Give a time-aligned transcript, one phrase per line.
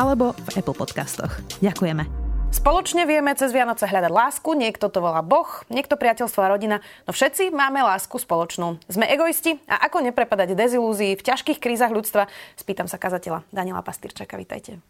[0.00, 1.44] alebo v Apple Podcastoch.
[1.60, 2.08] Ďakujeme.
[2.50, 7.14] Spoločne vieme cez Vianoce hľadať lásku, niekto to volá Boh, niekto priateľstvo a rodina, no
[7.14, 8.80] všetci máme lásku spoločnú.
[8.90, 12.26] Sme egoisti a ako neprepadať dezilúzii v ťažkých krízach ľudstva?
[12.58, 14.82] Spýtam sa kazateľa Daniela Pastýrčaka, vítajte.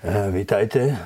[0.00, 0.96] E, vítajte.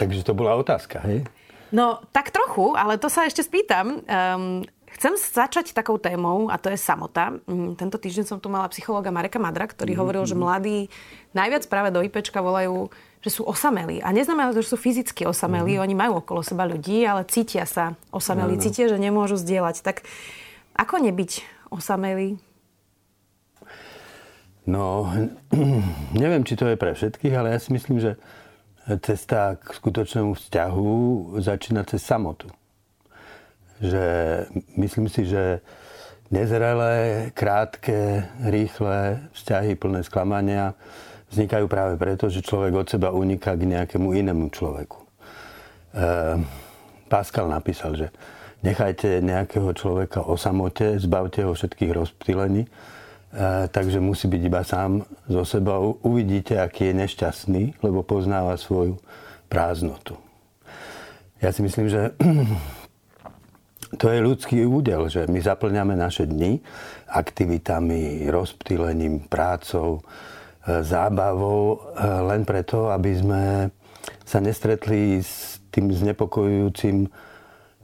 [0.00, 1.28] Takže to bola otázka, hej?
[1.74, 4.00] No, tak trochu, ale to sa ešte spýtam.
[4.06, 4.64] Um,
[4.96, 7.36] Chcem začať takou témou, a to je samota.
[7.44, 10.00] Mm, tento týždeň som tu mala psychológa Mareka Madra, ktorý mm-hmm.
[10.00, 10.78] hovoril, že mladí
[11.36, 12.88] najviac práve do IPčka volajú,
[13.20, 14.00] že sú osamelí.
[14.00, 15.84] A neznamená to, že sú fyzicky osamelí, mm-hmm.
[15.84, 18.62] oni majú okolo seba ľudí, ale cítia sa osamelí, no.
[18.64, 19.84] cítia, že nemôžu zdieľať.
[19.84, 20.00] Tak
[20.80, 22.40] ako nebyť osamelý?
[24.64, 25.12] No,
[26.24, 28.16] neviem, či to je pre všetkých, ale ja si myslím, že
[29.04, 30.88] cesta k skutočnému vzťahu
[31.44, 32.48] začína cez samotu
[33.80, 34.04] že
[34.76, 35.60] myslím si, že
[36.30, 40.74] nezrelé, krátke, rýchle vzťahy plné sklamania
[41.30, 44.98] vznikajú práve preto, že človek od seba uniká k nejakému inému človeku.
[44.98, 45.06] E,
[47.06, 48.06] Pascal napísal, že
[48.62, 52.70] nechajte nejakého človeka o samote, zbavte ho všetkých rozptýlení, e,
[53.70, 55.98] takže musí byť iba sám so sebou.
[56.06, 58.98] Uvidíte, aký je nešťastný, lebo poznáva svoju
[59.50, 60.14] prázdnotu.
[61.42, 62.16] Ja si myslím, že
[63.94, 66.58] to je ľudský údel, že my zaplňame naše dni
[67.06, 70.02] aktivitami, rozptýlením, prácou,
[70.66, 73.42] e, zábavou e, len preto, aby sme
[74.26, 77.06] sa nestretli s tým znepokojujúcim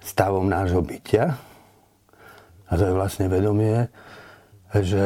[0.02, 1.38] stavom nášho bytia.
[2.66, 3.86] A to je vlastne vedomie,
[4.74, 5.04] že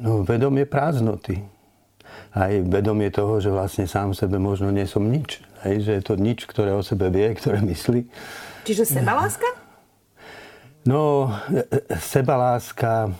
[0.00, 1.44] no, vedomie prázdnoty.
[2.34, 5.42] Aj vedomie toho, že vlastne sám sebe možno nie som nič.
[5.66, 8.08] Hej, že je to nič, ktoré o sebe vie, ktoré myslí.
[8.64, 9.49] Čiže sebaláska?
[10.88, 11.28] No,
[12.00, 13.12] sebaláska...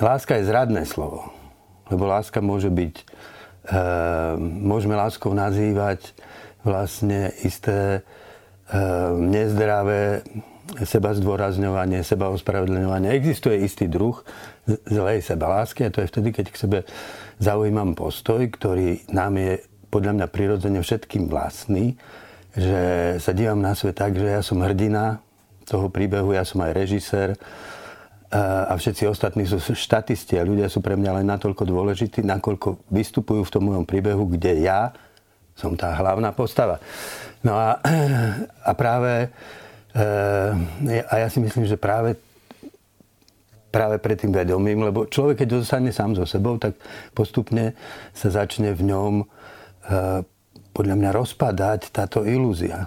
[0.00, 1.28] Láska je zradné slovo.
[1.92, 2.94] Lebo láska môže byť...
[2.98, 3.04] E,
[4.40, 6.16] môžeme láskou nazývať
[6.66, 8.80] vlastne isté e,
[9.22, 10.24] nezdravé
[10.82, 13.14] seba zdôrazňovanie, seba ospravedlňovanie.
[13.14, 14.18] Existuje istý druh
[14.86, 16.78] zlej sebalásky a to je vtedy, keď k sebe
[17.42, 19.52] zaujímam postoj, ktorý nám je
[19.90, 21.98] podľa mňa prirodzene všetkým vlastný,
[22.54, 25.18] že sa dívam na svet tak, že ja som hrdina,
[25.70, 27.38] toho príbehu, ja som aj režisér
[28.30, 33.42] a všetci ostatní sú štatisti a ľudia sú pre mňa len natoľko dôležití, nakoľko vystupujú
[33.42, 34.94] v tom mojom príbehu, kde ja
[35.58, 36.78] som tá hlavná postava.
[37.42, 37.82] No a,
[38.68, 39.34] a práve
[39.90, 40.06] e,
[41.10, 42.14] a ja si myslím, že práve
[43.70, 46.74] práve pred tým vedomím, lebo človek, keď zostane sám so sebou, tak
[47.14, 47.78] postupne
[48.10, 49.24] sa začne v ňom e,
[50.70, 52.86] podľa mňa rozpadať táto ilúzia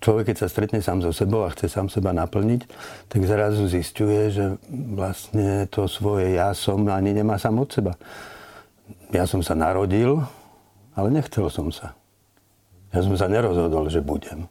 [0.00, 2.66] človek, keď sa stretne sám so sebou a chce sám seba naplniť,
[3.12, 7.92] tak zrazu zistuje, že vlastne to svoje ja som ani nemá sám od seba.
[9.12, 10.18] Ja som sa narodil,
[10.96, 11.94] ale nechcel som sa.
[12.90, 14.50] Ja som sa nerozhodol, že budem.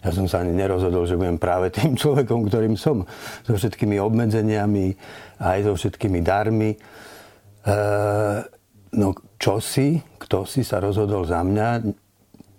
[0.00, 3.04] Ja som sa ani nerozhodol, že budem práve tým človekom, ktorým som.
[3.44, 4.94] So všetkými obmedzeniami,
[5.42, 6.70] aj so všetkými darmi.
[6.72, 6.78] E,
[8.94, 11.68] no čo si, kto si sa rozhodol za mňa,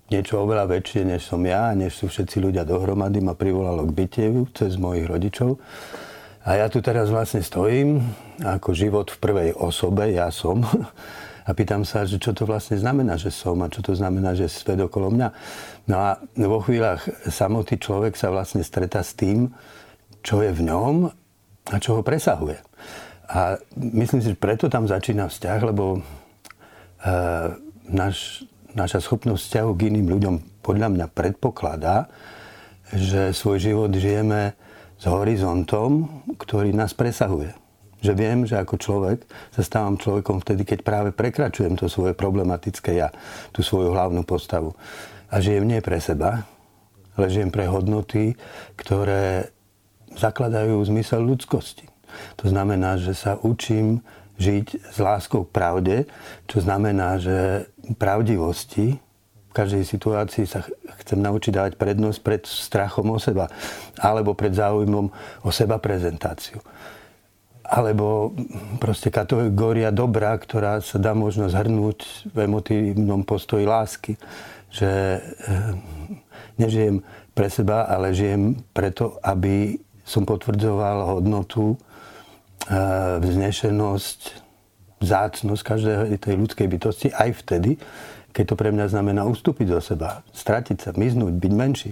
[0.09, 4.53] niečo oveľa väčšie, než som ja, než sú všetci ľudia dohromady, ma privolalo k bytievu
[4.53, 5.57] cez mojich rodičov.
[6.45, 8.05] A ja tu teraz vlastne stojím
[8.45, 10.61] ako život v prvej osobe, ja som.
[11.45, 14.49] A pýtam sa, že čo to vlastne znamená, že som a čo to znamená, že
[14.49, 15.29] svet okolo mňa.
[15.85, 19.53] No a vo chvíľach samotný človek sa vlastne stretá s tým,
[20.25, 21.05] čo je v ňom
[21.69, 22.57] a čo ho presahuje.
[23.29, 25.99] A myslím si, že preto tam začína vzťah, lebo e,
[27.93, 28.41] náš
[28.75, 32.11] naša schopnosť vzťahu k iným ľuďom podľa mňa predpokladá,
[32.91, 34.53] že svoj život žijeme
[34.99, 37.55] s horizontom, ktorý nás presahuje.
[38.03, 39.25] Že viem, že ako človek
[39.55, 43.09] sa stávam človekom vtedy, keď práve prekračujem to svoje problematické ja,
[43.49, 44.77] tú svoju hlavnú postavu.
[45.31, 46.45] A žijem nie pre seba,
[47.17, 48.37] ale žijem pre hodnoty,
[48.77, 49.49] ktoré
[50.19, 51.87] zakladajú zmysel ľudskosti.
[52.39, 54.05] To znamená, že sa učím
[54.35, 55.95] žiť s láskou k pravde,
[56.45, 58.99] čo znamená, že pravdivosti
[59.49, 60.67] v každej situácii sa
[60.99, 63.47] chcem naučiť dávať prednosť pred strachom o seba
[63.95, 65.07] alebo pred záujmom
[65.47, 66.59] o seba prezentáciu.
[67.65, 68.33] alebo
[68.77, 74.21] proste kategória dobra, ktorá sa dá možno zhrnúť v emotívnom postoji lásky.
[74.69, 75.21] Že
[76.61, 77.01] nežijem
[77.33, 81.81] pre seba, ale žijem preto, aby som potvrdzoval hodnotu,
[83.21, 84.19] vznešenosť,
[85.03, 87.77] zácnosť každej tej ľudskej bytosti aj vtedy,
[88.35, 91.91] keď to pre mňa znamená ustúpiť do seba, stratiť sa, miznúť, byť menší.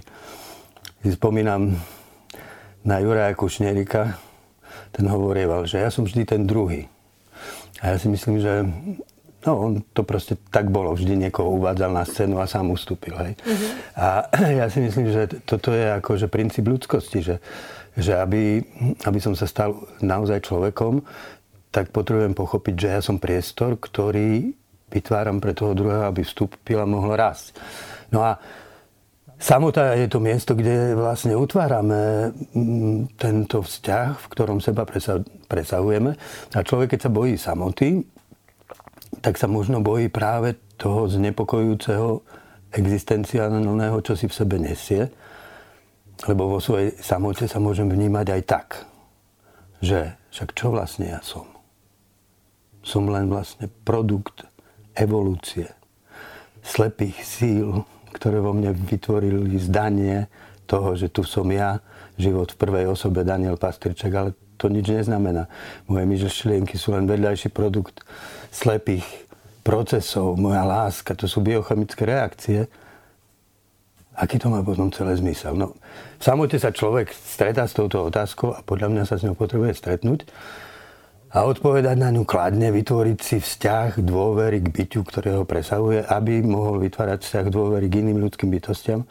[1.00, 1.78] Si spomínam
[2.84, 4.20] na Juraja Kušnerika,
[4.92, 6.86] ten hovorieval, že ja som vždy ten druhý.
[7.80, 8.62] A ja si myslím, že
[9.44, 10.92] no, on to proste tak bolo.
[10.94, 13.16] Vždy niekoho uvádzal na scénu a sám ustúpil.
[13.16, 13.32] Hej.
[13.40, 13.70] Uh-huh.
[13.98, 14.06] A
[14.64, 17.36] ja si myslím, že toto je akože princíp ľudskosti, že,
[17.94, 18.62] že aby,
[19.06, 21.02] aby som sa stal naozaj človekom,
[21.74, 24.54] tak potrebujem pochopiť, že ja som priestor, ktorý
[24.90, 27.58] vytváram pre toho druhého, aby vstúpil a mohol rásť.
[28.14, 28.38] No a
[29.34, 34.86] Samota je to miesto, kde vlastne utvárame mm, tento vzťah, v ktorom seba
[35.50, 36.14] presahujeme.
[36.54, 38.06] A človek, keď sa bojí samoty,
[39.20, 42.22] tak sa možno bojí práve toho znepokojujúceho
[42.72, 45.10] existenciálneho, čo si v sebe nesie.
[46.22, 48.68] Lebo vo svojej samote sa môžem vnímať aj tak,
[49.82, 51.50] že však čo vlastne ja som?
[52.86, 54.46] Som len vlastne produkt
[54.94, 55.74] evolúcie,
[56.62, 57.82] slepých síl,
[58.14, 60.30] ktoré vo mne vytvorili zdanie
[60.70, 61.82] toho, že tu som ja,
[62.16, 65.50] život v prvej osobe Daniel Pastrček, ale to nič neznamená.
[65.90, 68.06] Moje myšlienky sú len vedľajší produkt
[68.54, 69.04] slepých
[69.66, 72.70] procesov, moja láska, to sú biochemické reakcie.
[74.14, 75.58] Aký to má potom celé zmysel?
[75.58, 75.74] No,
[76.18, 79.74] v samote sa človek stretá s touto otázkou a podľa mňa sa s ňou potrebuje
[79.74, 80.22] stretnúť
[81.34, 86.46] a odpovedať na ňu kladne, vytvoriť si vzťah dôvery k byťu, ktoré ho presahuje, aby
[86.46, 89.02] mohol vytvárať vzťah dôvery k iným ľudským bytostiam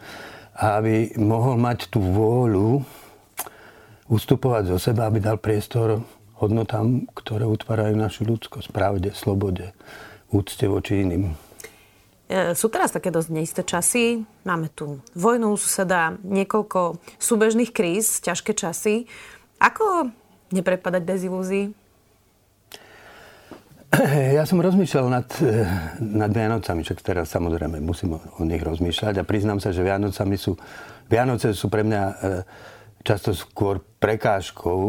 [0.56, 2.80] a aby mohol mať tú vôľu
[4.08, 6.00] ustupovať zo seba, aby dal priestor
[6.40, 9.76] hodnotám, ktoré utvárajú našu ľudskosť, pravde, slobode,
[10.32, 11.36] úcte voči iným.
[12.24, 14.24] E, sú teraz také dosť neisté časy.
[14.48, 19.04] Máme tu vojnu, suseda, niekoľko súbežných kríz, ťažké časy.
[19.60, 20.08] Ako
[20.52, 21.66] neprepadať dezilúzii?
[24.34, 25.62] Ja som rozmýšľal nad, eh,
[26.02, 30.58] nad Vianocami, čak teraz samozrejme musím o, nich rozmýšľať a priznám sa, že Vianocami sú,
[31.06, 32.14] Vianoce sú pre mňa e,
[33.04, 34.80] často skôr prekážkou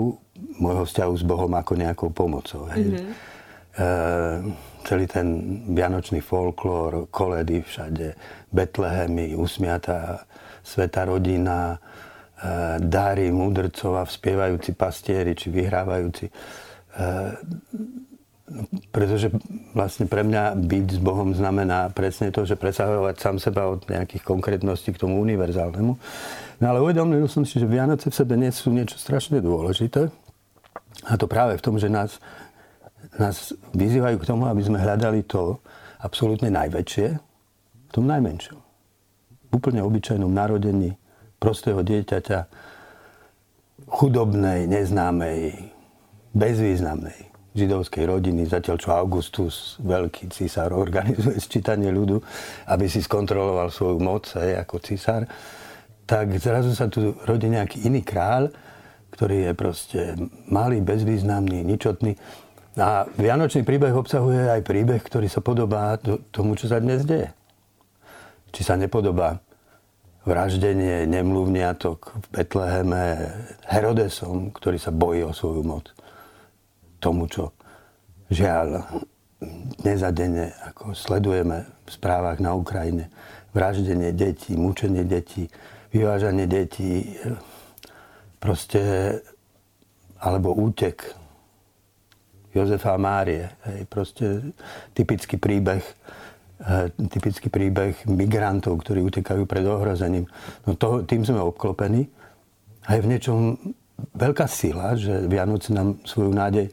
[0.63, 2.65] môjho vzťahu s Bohom ako nejakou pomocou.
[2.71, 3.34] Mm-hmm.
[3.75, 3.87] E,
[4.85, 5.27] celý ten
[5.67, 8.15] vianočný folklór, koledy všade,
[8.53, 10.23] Betlehemy, usmiatá
[10.63, 11.77] sveta rodina, e,
[12.79, 16.25] dary múdrcov a vspievajúci pastieri či vyhrávajúci.
[16.29, 16.33] E,
[18.93, 19.33] pretože
[19.73, 24.21] vlastne pre mňa byť s Bohom znamená presne to, že presahovať sám seba od nejakých
[24.21, 25.93] konkrétností k tomu univerzálnemu.
[26.61, 30.13] No ale uvedomil som si, že Vianoce v sebe nie sú niečo strašne dôležité.
[31.09, 32.21] A to práve v tom, že nás,
[33.21, 35.59] nás vyzývajú k tomu, aby sme hľadali to
[36.03, 37.07] absolútne najväčšie
[37.87, 38.59] v tom najmenšom.
[39.49, 40.95] V úplne obyčajnom narodení
[41.39, 42.39] prostého dieťaťa,
[43.85, 45.71] chudobnej, neznámej,
[46.35, 52.19] bezvýznamnej židovskej rodiny, zatiaľ čo Augustus, veľký císar, organizuje sčítanie ľudu,
[52.67, 55.23] aby si skontroloval svoju moc aj ako císar,
[56.03, 58.51] tak zrazu sa tu rodí nejaký iný kráľ,
[59.15, 60.01] ktorý je proste
[60.51, 62.19] malý, bezvýznamný, ničotný.
[62.75, 65.95] A Vianočný príbeh obsahuje aj príbeh, ktorý sa podobá
[66.35, 67.31] tomu, čo sa dnes deje.
[68.51, 69.39] Či sa nepodobá
[70.27, 73.03] vraždenie nemluvniatok v Betleheme
[73.63, 75.87] Herodesom, ktorý sa bojí o svoju moc
[76.99, 77.55] tomu, čo
[78.27, 78.83] žiaľ
[79.79, 83.07] dnes a denne ako sledujeme v správach na Ukrajine.
[83.55, 85.47] Vraždenie detí, mučenie detí,
[85.95, 87.15] vyvážanie detí,
[88.41, 89.15] proste,
[90.19, 91.15] alebo útek
[92.55, 93.51] Jozefa a Márie.
[93.67, 94.25] Hej, proste
[94.95, 95.83] typický príbeh
[96.63, 100.23] eh, typický príbeh migrantov, ktorí utekajú pred ohrozením.
[100.63, 102.07] No to, tým sme obklopení.
[102.87, 103.59] A je v niečom
[104.15, 106.71] veľká sila, že Vianoce nám svoju nádej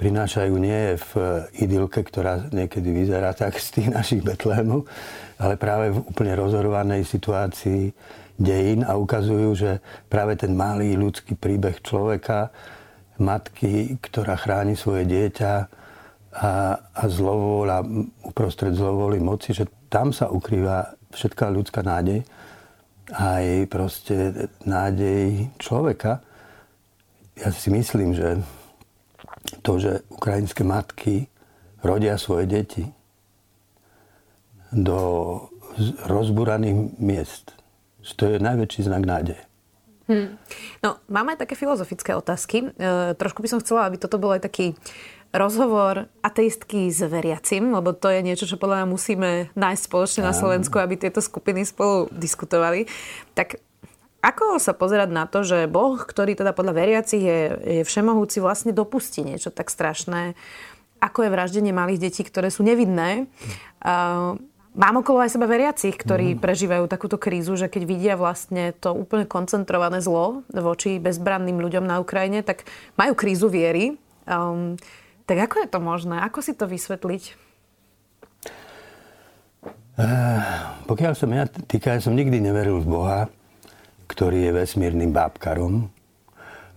[0.00, 1.12] prinášajú nie v
[1.60, 4.88] idylke, ktorá niekedy vyzerá tak z tých našich Betlémov,
[5.36, 7.92] ale práve v úplne rozhorovanej situácii
[8.40, 12.48] dejín a ukazujú, že práve ten malý ľudský príbeh človeka,
[13.20, 15.52] matky, ktorá chráni svoje dieťa
[16.30, 16.50] a,
[16.80, 17.84] a zlovola,
[18.24, 22.22] uprostred zlovoli moci, že tam sa ukrýva všetká ľudská nádej,
[23.10, 26.22] aj proste nádej človeka.
[27.34, 28.38] Ja si myslím, že
[29.66, 31.26] to, že ukrajinské matky
[31.82, 32.84] rodia svoje deti
[34.70, 34.98] do
[36.06, 37.58] rozburaných miest.
[38.16, 39.49] To je najväčší znak nádeje.
[40.10, 40.34] Hmm.
[40.82, 42.74] No, máme aj také filozofické otázky.
[42.74, 44.74] E, trošku by som chcela, aby toto bol aj taký
[45.30, 50.34] rozhovor ateistky s veriacim, lebo to je niečo, čo podľa mňa musíme nájsť spoločne na
[50.34, 52.90] Slovensku, aby tieto skupiny spolu diskutovali.
[53.38, 53.62] Tak
[54.26, 58.74] ako sa pozerať na to, že Boh, ktorý teda podľa veriacich je, je všemohúci, vlastne
[58.74, 60.34] dopustí niečo tak strašné,
[60.98, 63.30] ako je vraždenie malých detí, ktoré sú nevidné.
[63.80, 64.36] Uh,
[64.70, 66.46] Mám okolo aj seba veriacich, ktorí mm.
[66.46, 71.98] prežívajú takúto krízu, že keď vidia vlastne to úplne koncentrované zlo voči bezbranným ľuďom na
[71.98, 72.62] Ukrajine, tak
[72.94, 73.98] majú krízu viery.
[74.30, 74.78] Um,
[75.26, 76.22] tak ako je to možné?
[76.22, 77.50] Ako si to vysvetliť?
[79.98, 80.38] Uh,
[80.86, 83.20] pokiaľ som ja týka, ja som nikdy neveril v Boha,
[84.06, 85.90] ktorý je vesmírnym bábkarom.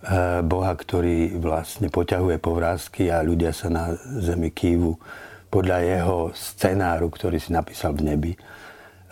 [0.02, 4.98] Uh, Boha, ktorý vlastne poťahuje povrázky a ľudia sa na zemi kývu
[5.54, 8.32] podľa jeho scenáru, ktorý si napísal v nebi.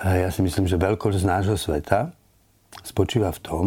[0.03, 2.11] Ja si myslím, že veľkosť nášho sveta
[2.83, 3.67] spočíva v tom,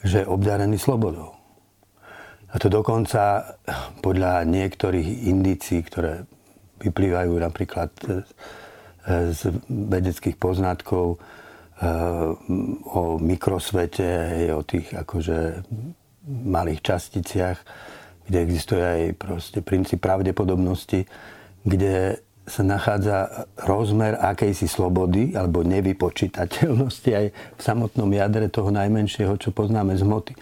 [0.00, 1.36] že je obdarený slobodou.
[2.50, 3.44] A to dokonca
[4.00, 6.24] podľa niektorých indícií, ktoré
[6.80, 7.92] vyplývajú napríklad
[9.10, 11.88] z vedeckých poznatkov eh,
[12.88, 15.64] o mikrosvete, o tých akože
[16.30, 17.58] malých časticiach,
[18.28, 21.08] kde existuje aj proste princíp pravdepodobnosti,
[21.64, 29.54] kde sa nachádza rozmer akejsi slobody alebo nevypočítateľnosti aj v samotnom jadre toho najmenšieho, čo
[29.54, 30.34] poznáme z hmoty.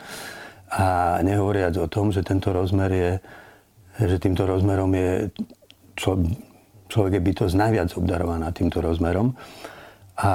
[0.72, 3.10] A nehovoriac o tom, že tento rozmer je,
[4.08, 5.32] že týmto rozmerom je
[5.98, 6.16] čo,
[6.88, 9.36] človek je bytosť najviac obdarovaná týmto rozmerom.
[10.16, 10.32] A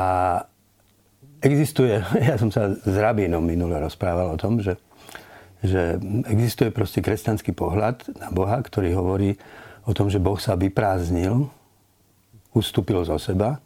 [1.41, 4.77] existuje, ja som sa s rabínom minule rozprával o tom, že,
[5.65, 5.97] že
[6.29, 9.41] existuje proste kresťanský pohľad na Boha, ktorý hovorí,
[9.83, 11.47] o tom, že Boh sa vyprázdnil,
[12.53, 13.59] ustúpil zo seba,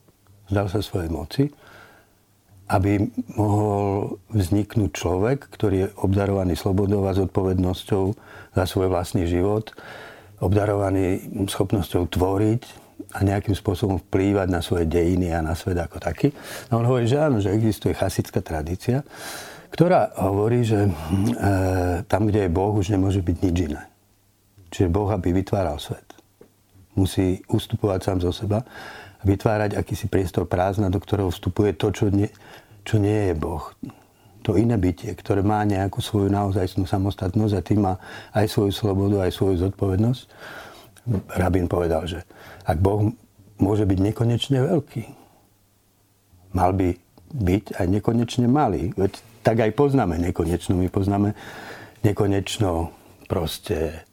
[0.50, 1.44] zdal sa svojej moci,
[2.68, 3.00] aby
[3.40, 8.04] mohol vzniknúť človek, ktorý je obdarovaný slobodou a zodpovednosťou
[8.60, 9.72] za svoj vlastný život,
[10.44, 12.64] obdarovaný schopnosťou tvoriť
[13.16, 16.36] a nejakým spôsobom vplývať na svoje dejiny a na svet ako taký.
[16.68, 19.08] A on hovorí, že áno, že existuje chasická tradícia,
[19.72, 20.92] ktorá hovorí, že e,
[22.04, 23.82] tam, kde je Boh, už nemôže byť nič iné.
[24.68, 26.04] Čiže Boh, aby vytváral svet,
[26.98, 28.66] musí ustupovať sám zo seba
[29.18, 32.28] a vytvárať akýsi priestor prázdna, do ktorého vstupuje to, čo nie,
[32.84, 33.64] čo nie je Boh.
[34.46, 38.00] To iné bytie, ktoré má nejakú svoju naozajstnú samostatnosť a tým má
[38.32, 40.24] aj svoju slobodu, aj svoju zodpovednosť.
[41.36, 42.24] Rabín povedal, že
[42.64, 43.12] ak Boh
[43.60, 45.04] môže byť nekonečne veľký,
[46.56, 46.96] mal by
[47.28, 48.96] byť aj nekonečne malý.
[48.96, 50.80] Veď tak aj poznáme nekonečno.
[50.80, 51.36] My poznáme
[52.08, 52.92] nekonečno
[53.28, 54.07] proste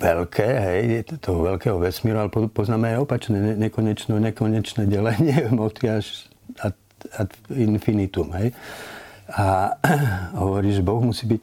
[0.00, 0.82] veľké, hej,
[1.20, 6.28] toho veľkého vesmíru, ale poznáme aj opačné, nekonečné, nekonečné delenie hmoty až
[6.60, 6.76] ad,
[7.12, 8.56] ad infinitum, hej.
[9.32, 9.76] A
[10.42, 11.42] hovorí, že Boh musí byť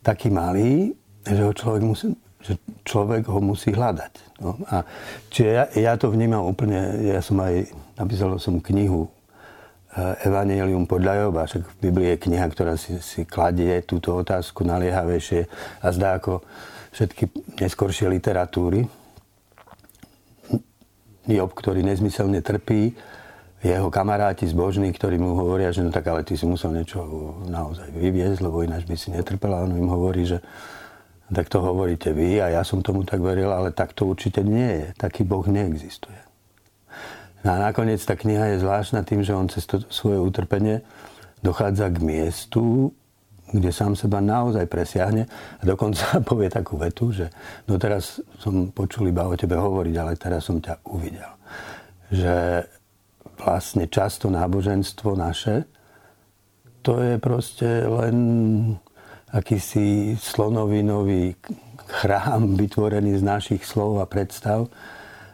[0.00, 2.06] taký malý, že ho človek musí,
[2.42, 4.42] že človek ho musí hľadať.
[4.42, 4.58] No.
[4.66, 4.82] A
[5.30, 9.06] čiže ja, ja to vnímam úplne, ja som aj, napísal som knihu
[10.24, 15.44] Evangelium podľa Joba, však v Biblii je kniha, ktorá si, si kladie túto otázku naliehavejšie
[15.84, 16.40] a zdá ako
[16.96, 17.28] všetky
[17.60, 18.88] neskoršie literatúry.
[21.28, 22.96] Job, ktorý nezmyselne trpí,
[23.62, 26.98] jeho kamaráti zbožní, ktorí mu hovoria, že no tak ale ty si musel niečo
[27.46, 29.54] naozaj vyviezť, lebo ináč by si netrpel.
[29.54, 30.42] A on im hovorí, že
[31.30, 34.82] tak to hovoríte vy a ja som tomu tak veril, ale tak to určite nie
[34.82, 34.86] je.
[34.98, 36.31] Taký Boh neexistuje.
[37.42, 40.86] No a nakoniec tá kniha je zvláštna tým, že on cez to svoje utrpenie
[41.42, 42.94] dochádza k miestu,
[43.50, 45.26] kde sám seba naozaj presiahne
[45.58, 47.28] a dokonca povie takú vetu, že
[47.66, 51.30] no teraz som počul iba o tebe hovoriť, ale teraz som ťa uvidel.
[52.14, 52.34] Že
[53.42, 55.66] vlastne často náboženstvo naše,
[56.82, 58.16] to je proste len
[59.30, 61.34] akýsi slonovinový
[61.88, 64.66] chrám vytvorený z našich slov a predstav,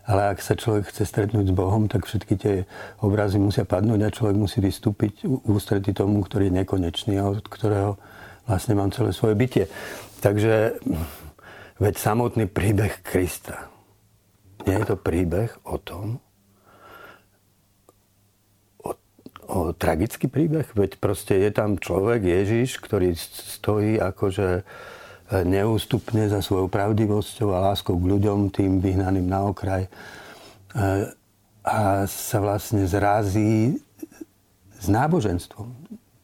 [0.08, 2.56] ale ak sa človek chce stretnúť s Bohom, tak všetky tie
[3.04, 8.00] obrazy musia padnúť a človek musí vystúpiť ústretí tomu, ktorý je nekonečný a od ktorého
[8.48, 9.68] vlastne mám celé svoje bytie.
[10.24, 10.80] Takže
[11.76, 13.68] veď samotný príbeh Krista.
[14.64, 16.24] Nie je to príbeh o tom,
[19.48, 24.64] o tragický príbeh, veď proste je tam človek, Ježiš, ktorý stojí akože
[25.30, 29.84] neústupne za svojou pravdivosťou a láskou k ľuďom, tým vyhnaným na okraj.
[29.84, 29.90] E,
[31.68, 33.76] a sa vlastne zrazí
[34.80, 35.68] s náboženstvom.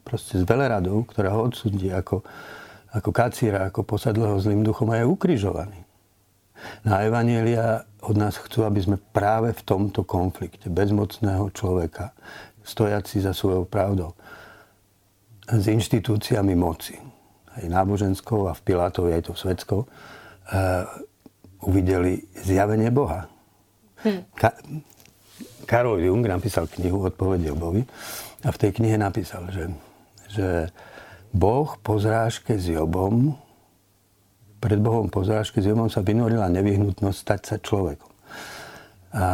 [0.05, 2.25] Proste s veleradou, ktorá ho odsudí ako,
[2.97, 5.85] ako kacíra, ako posadlého zlým duchom a je ukrižovaný.
[6.81, 12.17] Na Evanielia od nás chcú, aby sme práve v tomto konflikte bezmocného človeka,
[12.65, 14.17] stojaci za svojou pravdou,
[15.45, 16.97] s inštitúciami moci,
[17.61, 20.85] aj náboženskou a v Pilátovi aj to svetskou, uh,
[21.65, 23.27] uvideli zjavenie Boha.
[24.05, 24.21] Hm.
[24.37, 24.59] Ka-
[25.65, 27.83] Karol Jung napísal knihu Odpovede Bovi
[28.45, 29.73] a v tej knihe napísal, že,
[30.29, 30.49] že
[31.33, 33.35] Boh po zrážke s Jobom,
[34.61, 38.13] pred Bohom po zrážke s Jobom sa vynorila nevyhnutnosť stať sa človekom.
[39.15, 39.27] A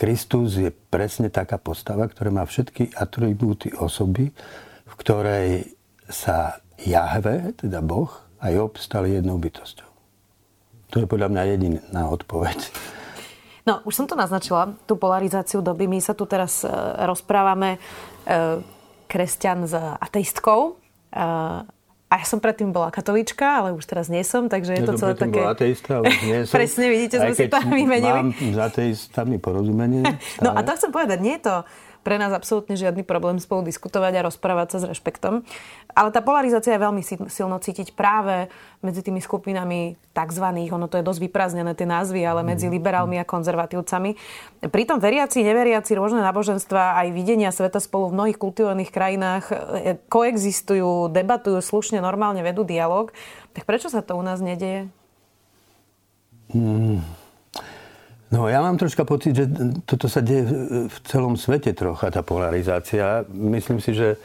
[0.00, 4.32] Kristus je presne taká postava, ktorá má všetky atribúty osoby,
[4.88, 5.76] v ktorej
[6.08, 8.10] sa Jahve, teda Boh,
[8.42, 9.86] a Job stali jednou bytosťou.
[10.92, 12.58] To je podľa mňa jediná odpoveď.
[13.62, 15.86] No, už som to naznačila, tú polarizáciu doby.
[15.86, 16.68] My sa tu teraz e,
[17.06, 18.58] rozprávame e,
[19.06, 20.74] kresťan s ateistkou.
[21.14, 21.22] E,
[22.12, 24.98] a ja som predtým bola katolíčka, ale už teraz nie som, takže je ja to
[24.98, 25.38] celé také...
[25.40, 26.54] Bola ateista, už nie som.
[26.58, 28.18] Presne, vidíte, sme si to vymenili.
[28.20, 30.04] Mám s ateistami porozumenie.
[30.42, 31.54] No a to chcem povedať, nie je to
[32.02, 35.46] pre nás absolútne žiadny problém spolu diskutovať a rozprávať sa s rešpektom.
[35.94, 38.50] Ale tá polarizácia je veľmi silno cítiť práve
[38.82, 40.46] medzi tými skupinami tzv.
[40.74, 42.74] ono to je dosť vyprázdnené tie názvy, ale medzi mhm.
[42.74, 44.18] liberálmi a konzervatívcami.
[44.66, 49.54] Pritom veriaci, neveriaci, rôzne náboženstva aj videnia sveta spolu v mnohých kultivovaných krajinách e,
[50.10, 53.14] koexistujú, debatujú slušne, normálne vedú dialog.
[53.54, 54.90] Tak prečo sa to u nás nedieje?
[56.52, 57.21] Hmm.
[58.32, 59.44] No ja mám troška pocit, že
[59.84, 60.48] toto sa deje
[60.88, 63.28] v celom svete trocha, tá polarizácia.
[63.28, 64.16] Myslím si, že,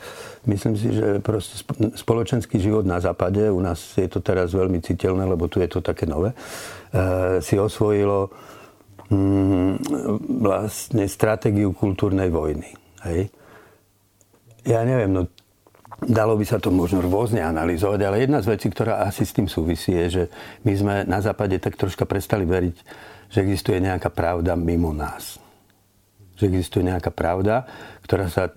[0.48, 1.60] myslím si, že proste
[1.92, 5.84] spoločenský život na západe, u nás je to teraz veľmi citeľné, lebo tu je to
[5.84, 6.38] také nové, e,
[7.44, 8.32] si osvojilo
[9.12, 9.72] mm,
[10.40, 12.72] vlastne stratégiu kultúrnej vojny.
[13.12, 13.28] Hej?
[14.64, 15.28] Ja neviem, no
[15.98, 19.50] Dalo by sa to možno rôzne analyzovať, ale jedna z vecí, ktorá asi s tým
[19.50, 20.24] súvisí, je, že
[20.62, 22.78] my sme na západe tak troška prestali veriť
[23.28, 25.40] že existuje nejaká pravda mimo nás.
[26.40, 27.68] Že existuje nejaká pravda,
[28.04, 28.52] ktorá sa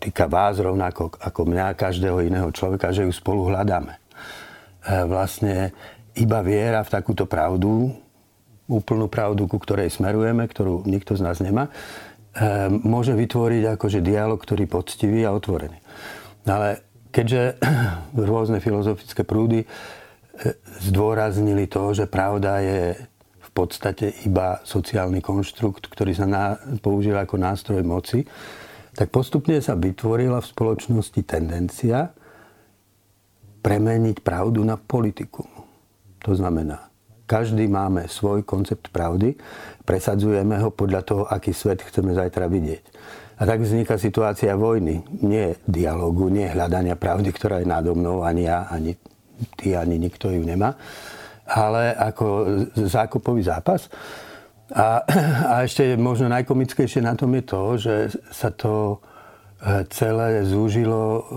[0.00, 3.94] týka vás rovnako ako mňa, každého iného človeka, že ju spolu hľadáme.
[3.94, 4.00] E,
[5.04, 5.72] vlastne
[6.16, 7.92] iba viera v takúto pravdu,
[8.64, 11.72] úplnú pravdu, ku ktorej smerujeme, ktorú nikto z nás nemá, e,
[12.72, 15.78] môže vytvoriť akože dialog, ktorý poctivý a otvorený.
[16.48, 16.80] Ale
[17.12, 17.60] keďže
[18.30, 19.66] rôzne filozofické prúdy e,
[20.80, 22.80] zdôraznili to, že pravda je
[23.54, 28.26] podstate iba sociálny konštrukt, ktorý sa na, používa ako nástroj moci,
[28.94, 32.10] tak postupne sa vytvorila v spoločnosti tendencia
[33.62, 35.46] premeniť pravdu na politiku.
[36.26, 36.90] To znamená,
[37.24, 39.38] každý máme svoj koncept pravdy,
[39.86, 42.84] presadzujeme ho podľa toho, aký svet chceme zajtra vidieť.
[43.34, 45.02] A tak vzniká situácia vojny.
[45.26, 48.94] Nie dialogu, nie hľadania pravdy, ktorá je nado mnou, ani ja, ani
[49.58, 50.78] ty, ani nikto ju nemá
[51.44, 52.26] ale ako
[52.72, 53.88] zákupový zápas.
[54.72, 55.04] A,
[55.52, 57.94] a ešte možno najkomickejšie na tom je to, že
[58.32, 58.98] sa to
[59.60, 61.28] e, celé zúžilo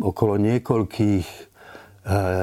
[0.00, 1.40] okolo niekoľkých e,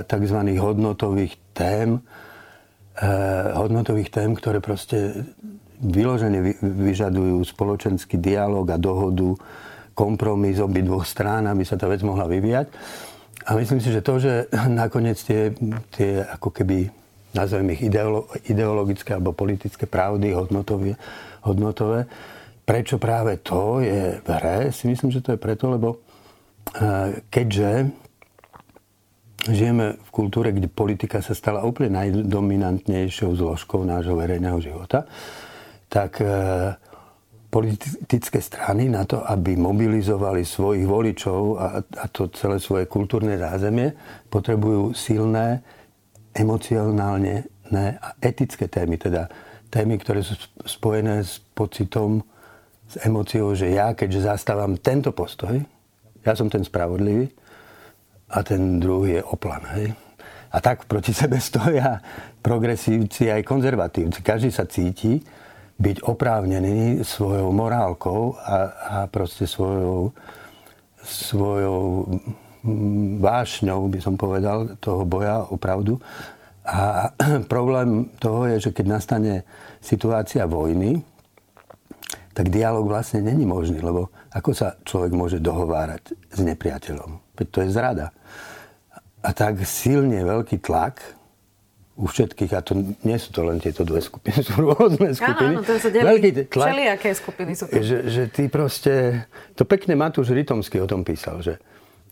[0.05, 0.39] tzv.
[0.61, 3.09] hodnotových tém, e,
[3.57, 5.25] hodnotových tém, ktoré proste
[5.83, 9.35] vyložene vyžadujú spoločenský dialog a dohodu,
[9.93, 12.67] kompromis obi dvoch strán, aby sa tá vec mohla vyvíjať.
[13.43, 15.51] A myslím si, že to, že nakoniec tie,
[15.91, 16.87] tie ako keby,
[17.35, 20.95] nazvem ich ideolo, ideologické alebo politické pravdy, hodnotové,
[21.43, 22.07] hodnotové,
[22.63, 25.97] prečo práve to je v hre, si myslím, že to je preto, lebo e,
[27.27, 27.91] keďže
[29.51, 35.03] žijeme v kultúre, kde politika sa stala úplne najdominantnejšou zložkou nášho verejného života,
[35.91, 36.27] tak e,
[37.53, 43.93] politické strany na to, aby mobilizovali svojich voličov a, a to celé svoje kultúrne zázemie,
[44.33, 45.61] potrebujú silné,
[46.33, 49.29] emocionálne ne, a etické témy, teda
[49.69, 50.33] témy, ktoré sú
[50.65, 52.25] spojené s pocitom,
[52.89, 55.61] s emóciou, že ja, keďže zastávam tento postoj,
[56.25, 57.29] ja som ten spravodlivý
[58.33, 59.61] a ten druhý je oplan.
[59.77, 59.93] Hej?
[60.49, 62.01] A tak proti sebe stoja
[62.41, 64.25] progresívci aj konzervatívci.
[64.25, 65.21] Každý sa cíti,
[65.79, 70.13] byť oprávnený svojou morálkou a, a proste svojou,
[71.01, 72.07] svojou
[73.19, 75.99] vášňou, by som povedal, toho boja o pravdu.
[76.63, 77.11] A
[77.53, 79.33] problém toho je, že keď nastane
[79.83, 81.03] situácia vojny,
[82.33, 87.37] tak dialog vlastne není možný, lebo ako sa človek môže dohovárať s nepriateľom?
[87.37, 88.07] Veď to je zrada.
[89.21, 90.99] A tak silne veľký tlak
[91.93, 92.73] u všetkých, a to
[93.05, 95.53] nie sú to len tieto dve skupiny, sú rôzne skupiny.
[95.57, 97.77] Áno, to sa delí, všelijaké skupiny sú to.
[97.77, 101.61] Že, že ty proste, to pekne Matúš Rytomský o tom písal, že,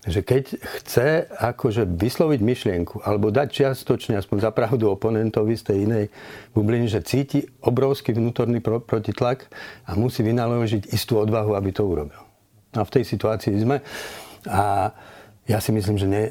[0.06, 5.78] že keď chce akože vysloviť myšlienku alebo dať čiastočne aspoň za pravdu oponentovi z tej
[5.90, 6.06] inej
[6.54, 9.50] bubliny, že cíti obrovský vnútorný pro, protitlak
[9.90, 12.22] a musí vynaložiť istú odvahu, aby to urobil.
[12.78, 13.82] A v tej situácii sme.
[14.46, 14.94] A
[15.46, 16.24] ja si myslím, že ne,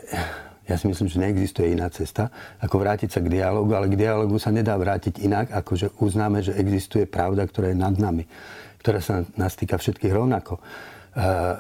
[0.71, 2.31] ja si myslím, že neexistuje iná cesta,
[2.63, 6.47] ako vrátiť sa k dialogu, ale k dialogu sa nedá vrátiť inak, ako že uznáme,
[6.47, 8.31] že existuje pravda, ktorá je nad nami,
[8.79, 10.63] ktorá sa nás týka všetkých rovnako.
[11.11, 11.59] Uh,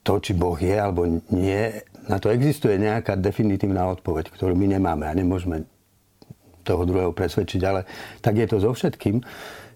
[0.00, 1.62] to, či Boh je alebo nie,
[2.08, 5.68] na to existuje nejaká definitívna odpoveď, ktorú my nemáme a nemôžeme
[6.64, 7.84] toho druhého presvedčiť, ale
[8.24, 9.20] tak je to so všetkým.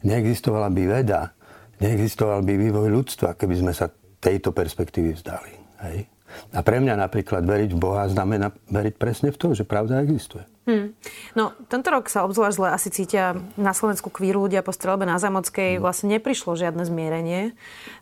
[0.06, 1.34] Neexistovala by veda,
[1.82, 3.90] neexistoval by vývoj ľudstva, keby sme sa
[4.22, 5.52] tejto perspektívy vzdali.
[5.86, 6.15] Hej?
[6.54, 10.44] A pre mňa napríklad veriť v Boha znamená veriť presne v to, že pravda existuje.
[10.66, 10.98] Hmm.
[11.38, 15.14] No, tento rok sa obzvlášť zle asi cítia na Slovensku kvír ľudia po strelbe na
[15.14, 15.78] Zamockej.
[15.78, 15.82] Hmm.
[15.86, 17.54] Vlastne neprišlo žiadne zmierenie.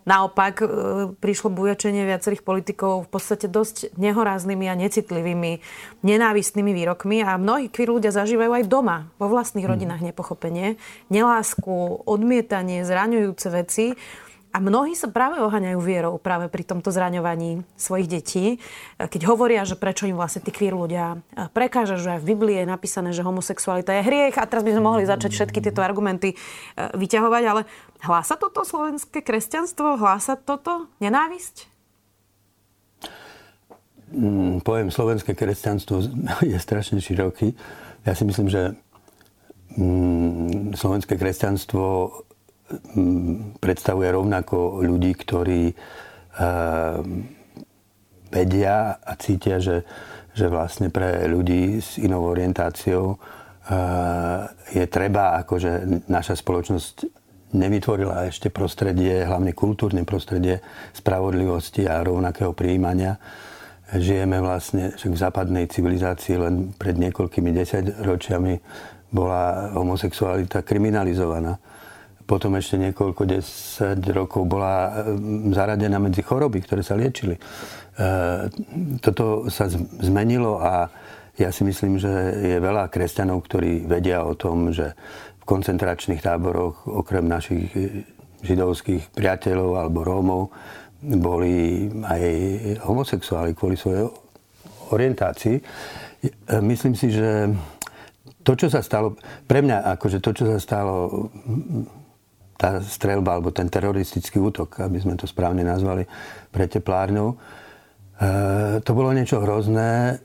[0.09, 0.67] Naopak e,
[1.13, 5.61] prišlo bujačenie viacerých politikov v podstate dosť nehoráznými a necitlivými,
[6.09, 9.75] nenávistnými výrokmi a mnohí kvír ľudia zažívajú aj doma, vo vlastných hmm.
[9.77, 10.81] rodinách nepochopenie,
[11.13, 13.93] nelásku, odmietanie, zraňujúce veci.
[14.55, 18.47] A mnohí sa práve oháňajú vierou práve pri tomto zraňovaní svojich detí,
[19.03, 21.19] keď hovoria, že prečo im vlastne tí queer ľudia
[21.51, 24.87] prekáža, že aj v Biblii je napísané, že homosexualita je hriech a teraz by sme
[24.87, 26.37] mohli začať všetky tieto argumenty e,
[26.95, 27.67] vyťahovať, ale
[28.07, 29.99] hlása toto slovenské kresťanstvo?
[29.99, 31.67] Hlása toto nenávisť?
[34.15, 35.99] Mm, pojem slovenské kresťanstvo
[36.55, 37.59] je strašne široký.
[38.07, 38.79] Ja si myslím, že
[39.75, 42.23] mm, slovenské kresťanstvo
[43.61, 45.77] predstavuje rovnako ľudí, ktorí eh,
[48.33, 49.85] vedia a cítia, že,
[50.33, 53.19] že vlastne pre ľudí s inou orientáciou eh,
[54.73, 57.23] je treba, akože naša spoločnosť
[57.55, 60.59] nevytvorila ešte prostredie, hlavne kultúrne prostredie
[60.91, 63.21] spravodlivosti a rovnakého príjmania.
[63.95, 68.55] Žijeme vlastne, že v západnej civilizácii len pred niekoľkými desaťročiami
[69.15, 71.63] bola homosexualita kriminalizovaná
[72.25, 77.37] potom ešte niekoľko desať rokov bola mm, zaradená medzi choroby, ktoré sa liečili.
[77.37, 77.41] E,
[79.05, 79.69] toto sa
[80.01, 80.89] zmenilo a
[81.37, 82.11] ja si myslím, že
[82.41, 84.95] je veľa kresťanov, ktorí vedia o tom, že
[85.43, 87.69] v koncentračných táboroch, okrem našich
[88.41, 90.43] židovských priateľov alebo Rómov,
[91.05, 92.25] boli aj
[92.87, 94.09] homosexuáli kvôli svojej
[94.95, 95.61] orientácii.
[96.65, 97.53] Myslím si, že
[98.45, 99.17] to, čo sa stalo,
[99.49, 101.29] pre mňa, akože to, čo sa stalo
[102.55, 106.07] tá strelba alebo ten teroristický útok, aby sme to správne nazvali,
[106.55, 107.35] pre teplárňou.
[107.35, 107.37] E,
[108.83, 110.23] to bolo niečo hrozné.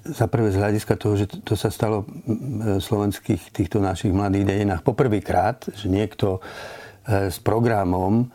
[0.00, 4.80] Za prvé z hľadiska toho, že to sa stalo v slovenských týchto našich mladých dejinách
[4.80, 8.32] poprvýkrát, že niekto e, s programom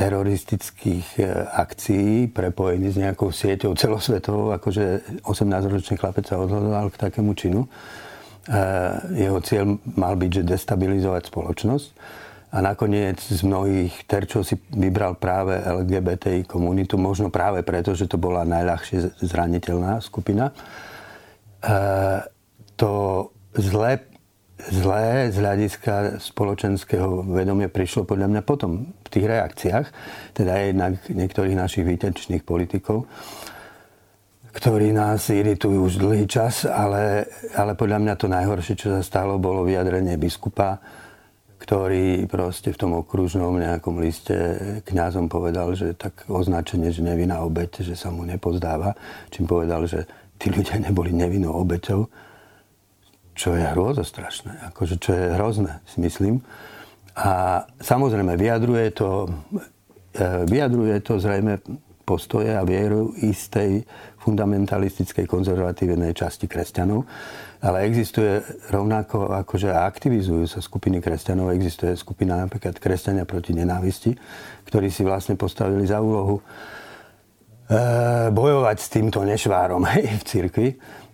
[0.00, 1.24] teroristických e,
[1.60, 7.68] akcií prepojený s nejakou sieťou celosvetovou, akože 18-ročný chlapec sa odhodlal k takému činu.
[7.68, 7.68] E,
[9.20, 11.88] jeho cieľ mal byť, že destabilizovať spoločnosť
[12.50, 18.18] a nakoniec z mnohých terčov si vybral práve LGBTI komunitu, možno práve preto, že to
[18.18, 20.50] bola najľahšie zraniteľná skupina.
[20.50, 20.54] E,
[22.74, 22.92] to
[23.54, 24.02] zlé,
[24.66, 29.86] zlé z hľadiska spoločenského vedomia prišlo podľa mňa potom v tých reakciách,
[30.34, 33.06] teda jednak niektorých našich výtečných politikov,
[34.50, 39.38] ktorí nás iritujú už dlhý čas, ale, ale podľa mňa to najhoršie, čo sa stalo,
[39.38, 40.82] bolo vyjadrenie biskupa,
[41.60, 44.34] ktorý proste v tom okružnom nejakom liste
[44.88, 48.96] kňazom povedal, že tak označenie, že nevinná obeť, že sa mu nepozdáva,
[49.28, 50.08] čím povedal, že
[50.40, 52.08] tí ľudia neboli nevinnou obeťou,
[53.36, 53.64] čo je
[54.04, 56.40] strašné, akože čo je hrozné, si myslím.
[57.20, 59.28] A samozrejme vyjadruje to,
[60.16, 61.60] e, vyjadruje to zrejme
[62.08, 63.84] postoje a vieru istej
[64.20, 67.08] fundamentalistickej konzervatívnej časti kresťanov,
[67.60, 68.40] ale existuje
[68.72, 74.16] rovnako, akože aktivizujú sa skupiny kresťanov, existuje skupina napríklad Kresťania proti nenávisti,
[74.68, 76.42] ktorí si vlastne postavili za úlohu e,
[78.32, 80.68] bojovať s týmto nešvárom hej, v cirkvi.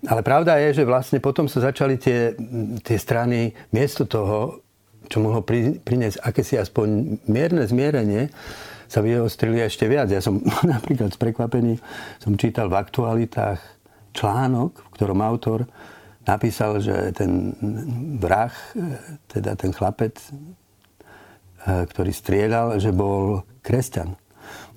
[0.06, 2.34] Ale pravda je, že vlastne potom sa začali tie,
[2.82, 4.62] tie strany, miesto toho,
[5.06, 8.30] čo mohlo pri, priniesť akési aspoň mierne zmierenie,
[8.86, 10.10] sa vyostrili ešte viac.
[10.10, 10.42] Ja som
[10.74, 11.74] napríklad z prekvapení
[12.22, 13.60] som čítal v aktualitách
[14.16, 15.68] článok, v ktorom autor
[16.26, 17.54] napísal, že ten
[18.18, 18.50] vrah,
[19.30, 24.16] teda ten chlapec, eh, ktorý strieľal, že bol kresťan.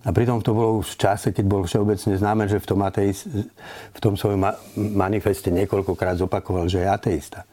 [0.08, 3.28] A pritom to bolo už v čase, keď bol všeobecne známe, že v tom, ateist,
[3.92, 4.48] v tom svojom
[4.96, 7.44] manifeste niekoľkokrát zopakoval, že je ateista.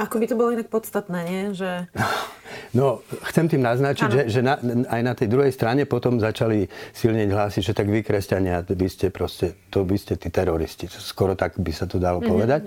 [0.00, 1.42] Ako by to bolo inak podstatné, nie?
[1.52, 1.70] Že...
[2.72, 4.56] No, chcem tým naznačiť, že, že na,
[4.88, 6.64] aj na tej druhej strane potom začali
[6.96, 10.88] silne hlásiť, že tak vy, kresťania, vy ste proste, to by ste tí teroristi.
[10.88, 12.32] Skoro tak by sa to dalo mm-hmm.
[12.32, 12.62] povedať.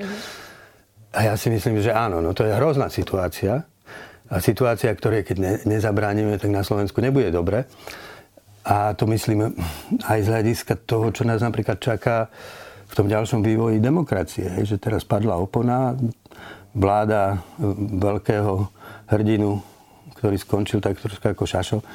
[1.09, 3.65] A ja si myslím, že áno, no to je hrozná situácia.
[4.29, 7.65] A situácia, ktorej keď ne, nezabránime, tak na Slovensku nebude dobre.
[8.65, 9.57] A to myslím
[10.05, 12.29] aj z hľadiska toho, čo nás napríklad čaká
[12.85, 14.49] v tom ďalšom vývoji demokracie.
[14.57, 15.97] Hej, že teraz padla opona,
[16.75, 17.39] vláda
[17.95, 18.67] veľkého
[19.09, 19.63] hrdinu,
[20.19, 21.85] ktorý skončil tak trošku ako Šašo, um,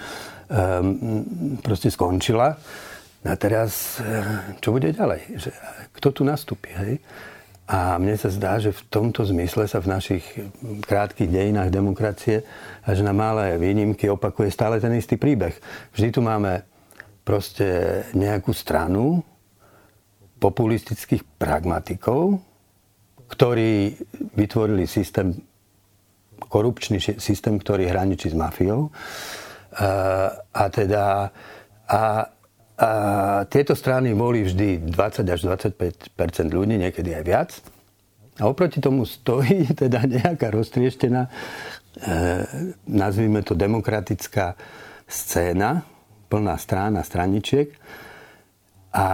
[1.60, 2.56] proste skončila.
[3.20, 5.20] A teraz, eh, čo bude ďalej?
[5.36, 5.50] Že,
[5.92, 6.72] kto tu nastúpi?
[6.72, 6.96] Hej?
[7.70, 10.24] A mne sa zdá, že v tomto zmysle sa v našich
[10.88, 12.42] krátkých dejinách demokracie
[12.82, 15.54] až na malé výnimky opakuje stále ten istý príbeh.
[15.94, 16.66] Vždy tu máme
[17.22, 19.22] proste nejakú stranu
[20.42, 22.42] populistických pragmatikov,
[23.30, 23.94] ktorí
[24.34, 25.38] vytvorili systém,
[26.50, 28.90] korupčný systém, ktorý hraničí s mafiou.
[30.50, 31.30] A teda
[31.86, 32.02] a
[32.80, 32.90] a
[33.44, 36.16] tieto strany boli vždy 20 až 25%
[36.48, 37.50] ľudí, niekedy aj viac.
[38.40, 41.30] A oproti tomu stojí teda nejaká roztrieštená, e,
[42.88, 44.56] nazvime to demokratická
[45.04, 45.84] scéna,
[46.32, 47.68] plná strán a straničiek,
[48.96, 49.06] a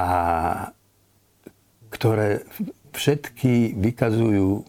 [1.91, 2.47] ktoré
[2.97, 4.65] všetky vykazujú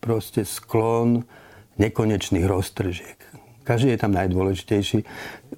[0.00, 1.28] proste sklon
[1.76, 3.18] nekonečných roztržiek.
[3.66, 5.04] Každý je tam najdôležitejší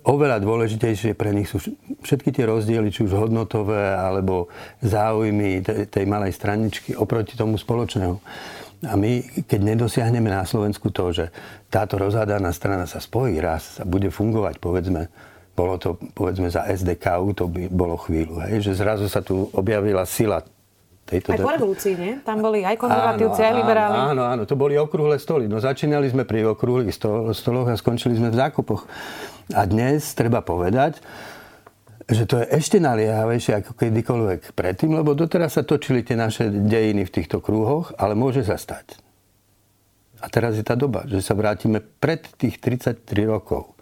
[0.08, 1.60] oveľa dôležitejšie pre nich sú
[2.00, 4.48] všetky tie rozdiely, či už hodnotové, alebo
[4.80, 5.60] záujmy
[5.92, 8.16] tej, malej straničky oproti tomu spoločného.
[8.86, 11.34] A my, keď nedosiahneme na Slovensku to, že
[11.68, 15.10] táto rozhádaná strana sa spojí raz a bude fungovať, povedzme,
[15.58, 20.06] bolo to povedzme za SDKU, to by bolo chvíľu, hej, že zrazu sa tu objavila
[20.06, 20.38] sila
[21.09, 21.33] tejto...
[21.33, 22.12] Aj po revolúcii, nie?
[22.21, 23.97] Tam boli aj konzervatívci, aj liberáli.
[23.97, 25.49] Áno, áno, to boli okrúhle stoly.
[25.49, 26.92] No začínali sme pri okrúhlych
[27.33, 28.85] stoloch a skončili sme v zákupoch.
[29.57, 31.01] A dnes treba povedať,
[32.05, 37.09] že to je ešte naliehavejšie ako kedykoľvek predtým, lebo doteraz sa točili tie naše dejiny
[37.09, 39.01] v týchto krúhoch, ale môže sa stať.
[40.18, 43.77] A teraz je tá doba, že sa vrátime pred tých 33 rokov.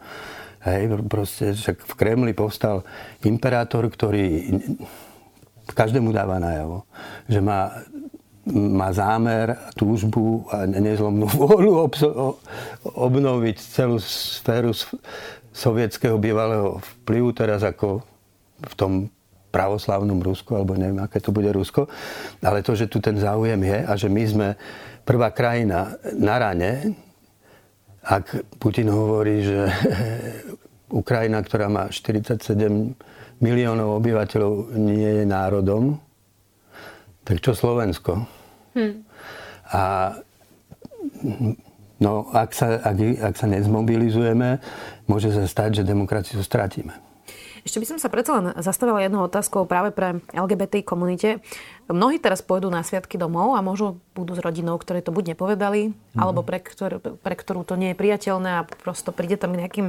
[0.67, 2.83] Hej, proste, však v Kremli povstal
[3.23, 4.59] imperátor, ktorý
[5.75, 6.87] každému dáva najavo,
[7.27, 7.83] že má,
[8.51, 11.91] má zámer, túžbu a nezlomnú vôľu
[12.95, 14.71] obnoviť celú sféru
[15.51, 18.05] sovietského bývalého vplyvu teraz ako
[18.61, 18.93] v tom
[19.57, 21.89] pravoslavnom Rusku, alebo neviem, aké to bude Rusko,
[22.45, 24.49] ale to, že tu ten záujem je a že my sme
[25.09, 26.93] prvá krajina na rane,
[28.05, 29.67] ak Putin hovorí, že
[31.03, 32.95] Ukrajina, ktorá má 47
[33.41, 36.01] miliónov obyvateľov, nie je národom,
[37.27, 38.25] tak čo Slovensko?
[38.73, 39.03] Hmm.
[39.73, 39.83] A
[41.97, 44.61] No, ak sa, ak, ak sa nezmobilizujeme,
[45.09, 46.93] môže sa stať, že demokraciu stratíme.
[47.67, 51.43] Ešte by som sa predsa len zastavila jednou otázkou práve pre LGBT komunite.
[51.91, 55.91] Mnohí teraz pôjdu na sviatky domov a môžu budú s rodinou, ktoré to buď nepovedali,
[55.91, 56.15] mm-hmm.
[56.15, 59.89] alebo pre, ktor, pre ktorú to nie je priateľné a prosto príde tam k nejakým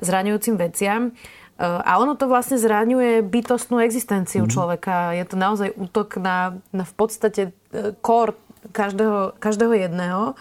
[0.00, 1.12] zraňujúcim veciam.
[1.60, 4.56] A ono to vlastne zraňuje bytostnú existenciu mm-hmm.
[4.56, 5.12] človeka.
[5.12, 7.42] Je to naozaj útok na, na v podstate
[7.76, 8.40] e, kor
[8.72, 10.32] každého, každého jedného.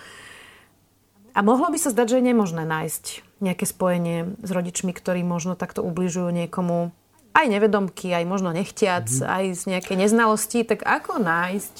[1.36, 5.54] A mohlo by sa zdať, že je nemožné nájsť nejaké spojenie s rodičmi, ktorí možno
[5.54, 6.90] takto ubližujú niekomu,
[7.38, 9.30] aj nevedomky, aj možno nechtiac, mm-hmm.
[9.30, 10.66] aj z nejakej neznalosti.
[10.66, 11.76] Tak ako nájsť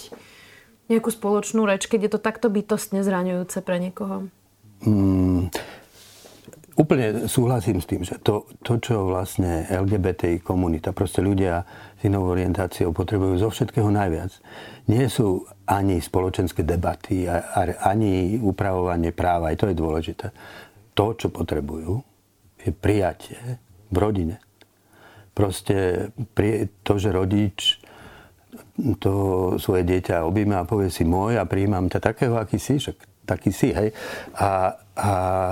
[0.88, 4.30] nejakú spoločnú reč, keď je to takto bytostne zraňujúce pre niekoho?
[4.86, 5.50] Mm,
[6.78, 11.66] úplne súhlasím s tým, že to, to, čo vlastne LGBT komunita, proste ľudia
[11.98, 14.32] s inou orientáciou potrebujú zo všetkého najviac,
[14.88, 17.26] nie sú ani spoločenské debaty,
[17.84, 20.28] ani upravovanie práva, aj to je dôležité.
[20.98, 22.02] To, čo potrebujú,
[22.58, 23.62] je prijatie
[23.94, 24.42] v rodine.
[25.38, 26.10] Proste
[26.82, 27.78] to, že rodič
[28.98, 29.14] to
[29.62, 32.98] svoje dieťa objíma a povie si môj a prijímam ťa takého, aký si, však
[33.30, 33.94] taký si, hej.
[34.34, 35.10] A, a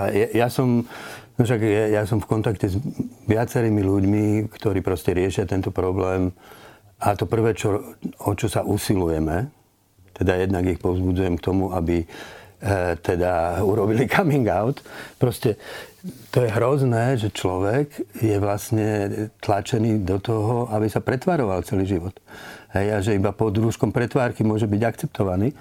[0.09, 0.89] ja, ja som
[1.35, 2.79] No však ja, ja som v kontakte s
[3.27, 6.31] viacerými ľuďmi, ktorí proste riešia tento problém.
[7.03, 9.51] A to prvé, čo, o čo sa usilujeme,
[10.15, 12.07] teda jednak ich povzbudzujem k tomu, aby
[13.01, 14.81] teda urobili coming out.
[15.19, 15.55] Proste
[16.29, 17.89] to je hrozné, že človek
[18.21, 18.89] je vlastne
[19.41, 22.13] tlačený do toho, aby sa pretvaroval celý život.
[22.77, 25.49] Hej, a že iba pod rúškom pretvárky môže byť akceptovaný.
[25.49, 25.55] E,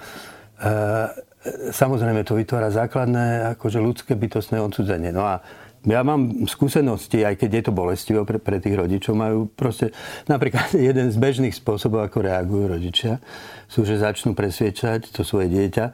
[1.72, 5.14] samozrejme, to vytvára základné akože ľudské bytostné odsudzenie.
[5.14, 5.40] No a
[5.85, 9.92] ja mám skúsenosti, aj keď je to bolestivé pre, pre tých rodičov, majú proste,
[10.28, 13.20] napríklad jeden z bežných spôsobov, ako reagujú rodičia,
[13.68, 15.85] sú, že začnú presviečať to svoje dieťa,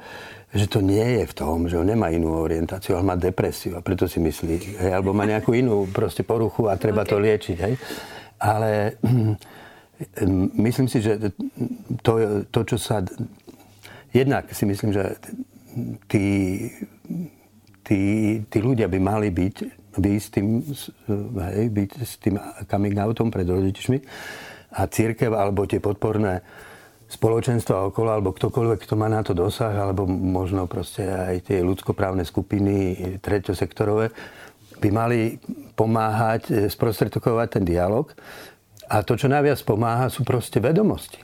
[0.50, 3.84] že to nie je v tom, že on nemá inú orientáciu, ale má depresiu a
[3.84, 7.10] preto si myslí, hej, alebo má nejakú inú proste poruchu a treba okay.
[7.10, 7.56] to liečiť.
[7.62, 7.74] Hej.
[8.42, 8.98] Ale
[10.66, 11.18] myslím si, že
[12.02, 13.02] to, to, čo sa...
[14.10, 15.22] Jednak si myslím, že
[16.10, 16.26] tí,
[17.86, 18.00] tí,
[18.42, 20.62] tí ľudia by mali byť byť s tým,
[21.50, 22.38] hej, byť s tým
[22.70, 23.98] coming outom pred rodičmi
[24.78, 26.46] a církev alebo tie podporné
[27.11, 32.23] spoločenstva okolo, alebo ktokoľvek, kto má na to dosah, alebo možno proste aj tie ľudskoprávne
[32.23, 34.14] skupiny, treťosektorové,
[34.79, 35.37] by mali
[35.75, 38.14] pomáhať, e, sprostredkovať ten dialog.
[38.87, 41.18] A to, čo najviac pomáha, sú proste vedomosti.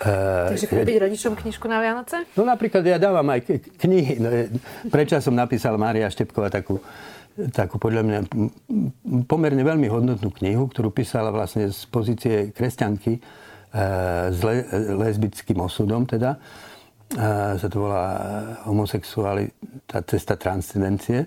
[0.00, 2.24] E, Takže kúpiť rodičom knižku na Vianoce?
[2.32, 4.14] No napríklad ja dávam aj knihy.
[4.16, 4.28] No,
[4.88, 6.80] Prečasom napísala Mária Štepková takú,
[7.52, 8.18] takú podľa mňa
[9.28, 13.20] pomerne veľmi hodnotnú knihu, ktorú písala vlastne z pozície kresťanky,
[14.30, 14.54] s le,
[14.98, 16.36] lesbickým osudom teda.
[17.18, 18.06] A sa to volá
[18.70, 21.26] homosexualita, cesta transcendencie.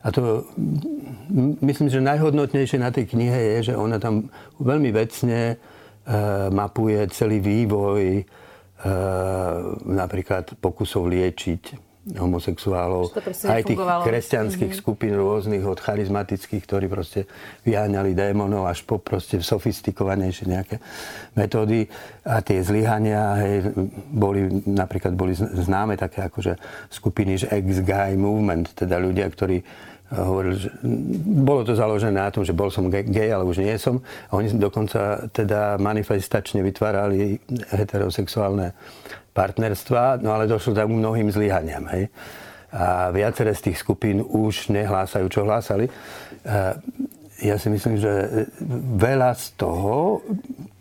[0.00, 0.46] A to
[1.60, 5.56] myslím, že najhodnotnejšie na tej knihe je, že ona tam veľmi vecne e,
[6.48, 8.24] mapuje celý vývoj e,
[9.84, 13.12] napríklad pokusov liečiť homosexuálov,
[13.44, 14.84] aj tých kresťanských mm-hmm.
[14.86, 17.28] skupín rôznych, od charizmatických, ktorí proste
[17.68, 20.76] vyháňali démonov, až po proste sofistikovanejšie nejaké
[21.36, 21.84] metódy.
[22.24, 23.72] A tie zlyhania hej,
[24.08, 26.56] boli, napríklad boli známe také akože
[26.88, 29.60] skupiny, že ex-guy movement, teda ľudia, ktorí
[30.08, 30.72] hovoril, že
[31.44, 34.00] bolo to založené na tom, že bol som gay, ale už nie som.
[34.32, 37.36] A oni dokonca teda manifestačne vytvárali
[37.76, 38.72] heterosexuálne
[39.38, 41.86] partnerstva, no ale došlo tam mnohým zlyhaniam.
[41.94, 42.10] Hej.
[42.74, 45.86] A viaceré z tých skupín už nehlásajú, čo hlásali.
[47.38, 48.12] Ja si myslím, že
[48.98, 50.26] veľa z toho,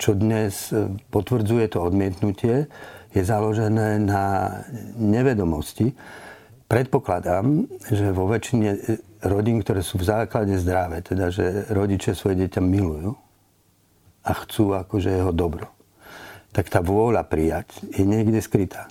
[0.02, 0.74] čo dnes
[1.14, 2.66] potvrdzuje to odmietnutie,
[3.14, 4.58] je založené na
[4.98, 5.94] nevedomosti.
[6.66, 8.70] Predpokladám, že vo väčšine
[9.30, 13.16] rodín, ktoré sú v základe zdravé, teda že rodičia svoje dieťa milujú
[14.28, 15.77] a chcú akože jeho dobro
[16.58, 18.90] tak tá vôľa prijať je niekde skrytá.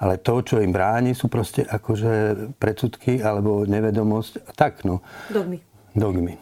[0.00, 4.56] Ale to, čo im bráni, sú proste akože predsudky alebo nevedomosť.
[4.56, 5.04] Tak, no.
[5.28, 5.60] Dogmy.
[5.92, 6.40] Dogmy.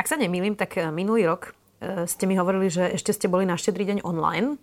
[0.00, 1.52] Ak sa nemýlim, tak eh, minulý rok
[1.84, 4.56] eh, ste mi hovorili, že ešte ste boli na štedrý deň online.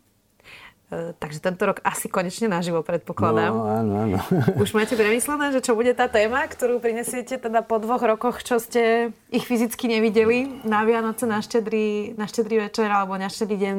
[0.89, 3.53] Eh, takže tento rok asi konečne naživo, predpokladám.
[3.53, 4.17] No, áno, áno.
[4.65, 8.57] Už máte premyslené, že čo bude tá téma, ktorú prinesiete teda po dvoch rokoch, čo
[8.57, 13.77] ste ich fyzicky nevideli na Vianoce, na štedrý, na štedrý večer alebo na štedrý deň.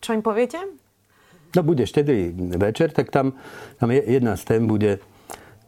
[0.00, 0.85] Čo im poviete?
[1.54, 3.36] No bude štedrý večer, tak tam,
[3.78, 4.98] tam jedna z tém bude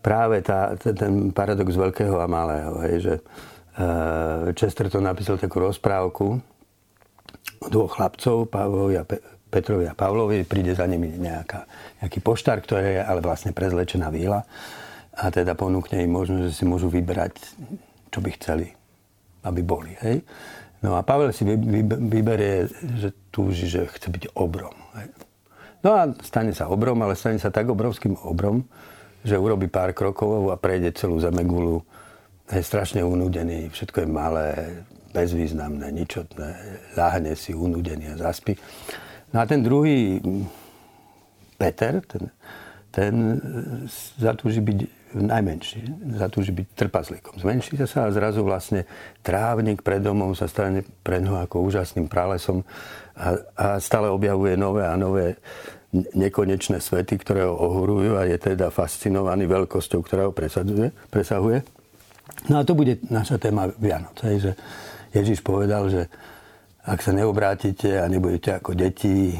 [0.03, 2.75] práve tá, ten paradox veľkého a malého.
[2.87, 6.41] Hej, že uh, Chesterton napísal takú rozprávku
[7.67, 11.65] dvoch chlapcov, Pavlovi a Pe- Petrovi a Pavlovi, príde za nimi nejaká,
[12.05, 14.45] nejaký poštár, ktorý je ale vlastne prezlečená víla
[15.19, 17.35] a teda ponúkne im možnosť, že si môžu vybrať,
[18.15, 18.71] čo by chceli,
[19.43, 19.99] aby boli.
[19.99, 20.23] Hej?
[20.79, 22.71] No a Pavel si vyberie,
[23.03, 24.77] že túži, že chce byť obrom.
[24.95, 25.11] Hej?
[25.83, 28.67] No a stane sa obrom, ale stane sa tak obrovským obrom,
[29.23, 31.83] že urobí pár krokov a prejde celú zemegulu.
[32.49, 34.47] Je strašne unúdený, všetko je malé,
[35.13, 36.51] bezvýznamné, ničotné.
[36.97, 38.57] Láhne si unúdený a zaspí.
[39.31, 40.19] No a ten druhý,
[41.61, 42.33] Peter, ten,
[42.89, 43.15] ten
[44.17, 44.79] zatúži byť
[45.15, 45.81] najmenší,
[46.21, 47.41] zatúži byť trpazlíkom.
[47.41, 48.85] Zmenší sa a zrazu vlastne
[49.25, 52.65] trávnik pred domom sa stane pre ňoho ako úžasným pralesom
[53.19, 53.29] a,
[53.59, 55.37] a stále objavuje nové a nové
[55.93, 60.37] nekonečné svety, ktoré ho ohorujú a je teda fascinovaný veľkosťou, ktorá ho
[61.09, 61.65] presahuje.
[62.53, 64.15] No a to bude naša téma Vianoc.
[64.23, 64.53] Hej, že
[65.17, 66.07] Ježiš povedal, že
[66.85, 69.33] ak sa neobrátite a nebudete ako deti,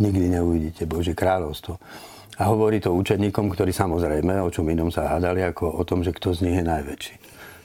[0.00, 1.76] nikdy neuvidíte Božie kráľovstvo.
[2.38, 6.14] A hovorí to učeníkom, ktorí samozrejme, o čom inom sa hádali, ako o tom, že
[6.16, 7.17] kto z nich je najväčší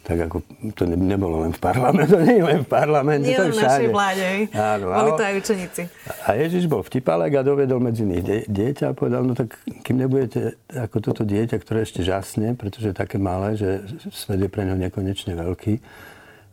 [0.03, 0.43] tak ako
[0.75, 3.55] to ne, nebolo len v parlamente, to nie je len v parlamente, nie to je
[3.55, 3.87] všade.
[3.87, 5.81] vláde, Áno, Boli to aj učeníci.
[6.27, 9.55] A Ježiš bol vtipalek a dovedol medzi nich die, dieťa a povedal, no tak
[9.87, 14.51] kým nebudete ako toto dieťa, ktoré ešte žasne, pretože je také malé, že svet je
[14.51, 15.79] pre ňo nekonečne veľký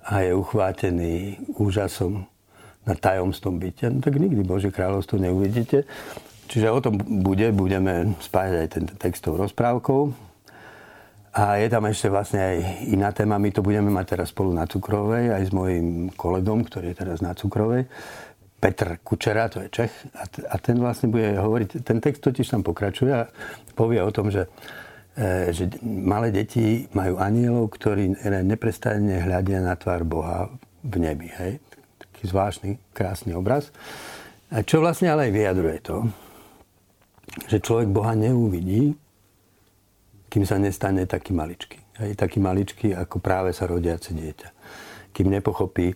[0.07, 2.25] a je uchvátený úžasom
[2.87, 5.85] na tajomstvom bytia, no tak nikdy Bože kráľovstvo neuvidíte.
[6.51, 10.30] Čiže o tom bude, budeme spájať aj ten textov rozprávkou,
[11.31, 12.57] a je tam ešte vlastne aj
[12.90, 13.38] iná téma.
[13.38, 17.23] My to budeme mať teraz spolu na Cukrovej, aj s mojim kolegom, ktorý je teraz
[17.23, 17.87] na Cukrovej.
[18.61, 19.95] Petr Kučera, to je Čech.
[20.19, 23.31] A, t- a ten vlastne bude hovoriť, ten text totiž tam pokračuje a
[23.79, 24.50] povie o tom, že,
[25.17, 30.50] e, že malé deti majú anielov, ktorí neprestajne hľadia na tvár Boha
[30.83, 31.31] v nebi.
[31.31, 31.63] Hej?
[32.11, 33.71] Taký zvláštny, krásny obraz.
[34.50, 35.96] A čo vlastne ale aj vyjadruje to,
[37.46, 38.98] že človek Boha neuvidí,
[40.31, 41.78] kým sa nestane taký maličký.
[42.00, 44.48] Hej, taký maličký, ako práve sa rodiace dieťa.
[45.10, 45.92] Kým nepochopí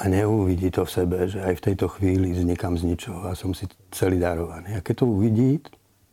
[0.00, 3.56] a neuvidí to v sebe, že aj v tejto chvíli vznikám z ničoho a som
[3.56, 4.76] si celý darovaný.
[4.76, 5.60] A keď to uvidí,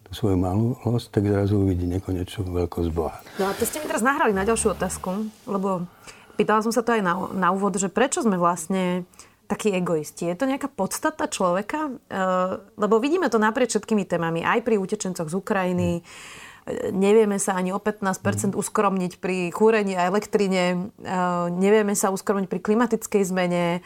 [0.07, 3.19] tú svoju malosť, tak zrazu uvidí nekonečnú veľkosť Boha.
[3.35, 5.83] No a to ste mi teraz nahrali na ďalšiu otázku, lebo
[6.39, 9.03] pýtala som sa to aj na, na úvod, že prečo sme vlastne
[9.47, 10.27] takí egoisti.
[10.27, 11.91] Je to nejaká podstata človeka?
[12.11, 16.03] Uh, lebo vidíme to naprieč všetkými témami, aj pri utečencoch z Ukrajiny.
[16.91, 20.91] Nevieme sa ani o 15% uskromniť pri kúrení a elektrine.
[20.99, 23.79] Uh, nevieme sa uskromniť pri klimatickej zmene.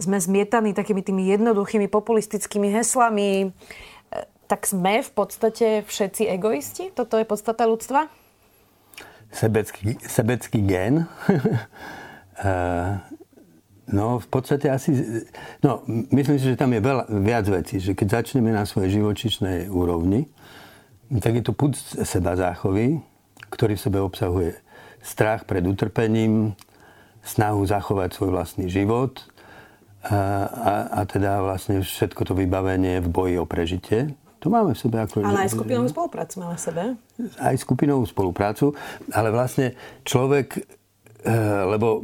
[0.00, 3.52] Sme zmietaní takými tými jednoduchými populistickými heslami.
[3.52, 6.88] Uh, tak sme v podstate všetci egoisti?
[6.92, 8.08] Toto je podstata ľudstva?
[9.32, 11.04] Sebecký, sebecký gen.
[13.92, 14.94] No, v podstate asi...
[15.60, 17.76] No, myslím si, že tam je veľa, viac vecí.
[17.76, 20.32] Že keď začneme na svojej živočišnej úrovni,
[21.20, 23.02] tak je to put seba záchovy,
[23.52, 24.56] ktorý v sebe obsahuje
[25.02, 26.54] strach pred utrpením,
[27.22, 29.22] snahu zachovať svoj vlastný život
[30.02, 34.14] a, a, a teda vlastne všetko to vybavenie v boji o prežitie.
[34.42, 35.22] To máme v sebe ako...
[35.22, 36.82] Ale aj skupinovú spoluprácu máme v sebe.
[37.38, 38.74] Aj skupinovú spoluprácu,
[39.14, 40.58] ale vlastne človek,
[41.22, 41.34] e,
[41.70, 42.02] lebo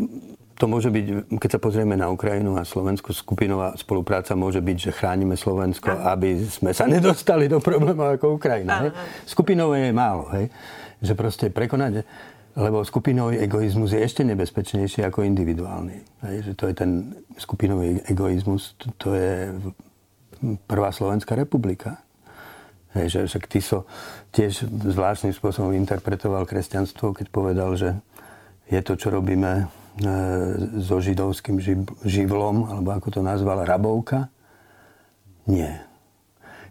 [0.59, 4.91] to môže byť, keď sa pozrieme na Ukrajinu a Slovensko, skupinová spolupráca môže byť, že
[4.91, 6.19] chránime Slovensko, Aha.
[6.19, 8.91] aby sme sa nedostali do problémov ako Ukrajina.
[8.91, 8.93] Hej.
[9.23, 10.51] Skupinové je málo, hej.
[10.99, 12.03] Že proste prekonať,
[12.59, 16.27] lebo skupinový egoizmus je ešte nebezpečnejší ako individuálny.
[16.27, 16.37] Hej.
[16.51, 16.91] Že to je ten
[17.39, 19.55] skupinový egoizmus, to, to je
[20.67, 22.03] prvá Slovenská republika.
[22.99, 23.87] Hej, že však Tiso
[24.35, 27.95] tiež zvláštnym spôsobom interpretoval kresťanstvo, keď povedal, že
[28.67, 29.71] je to, čo robíme
[30.83, 31.59] so židovským
[32.07, 34.31] živlom, alebo ako to nazvala, rabovka?
[35.49, 35.89] Nie.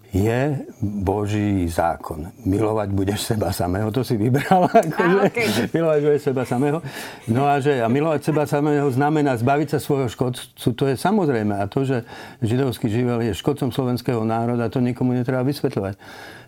[0.07, 2.32] Je Boží zákon.
[2.47, 4.72] Milovať budeš seba samého, to si vybral.
[4.72, 5.47] Akože, okay.
[5.76, 6.80] Milovať budeš seba samého.
[7.28, 11.59] No a že a milovať seba samého znamená zbaviť sa svojho škodcu, to je samozrejme.
[11.59, 12.07] A to, že
[12.39, 15.99] židovský živel je škodcom slovenského národa, to nikomu netreba vysvetľovať.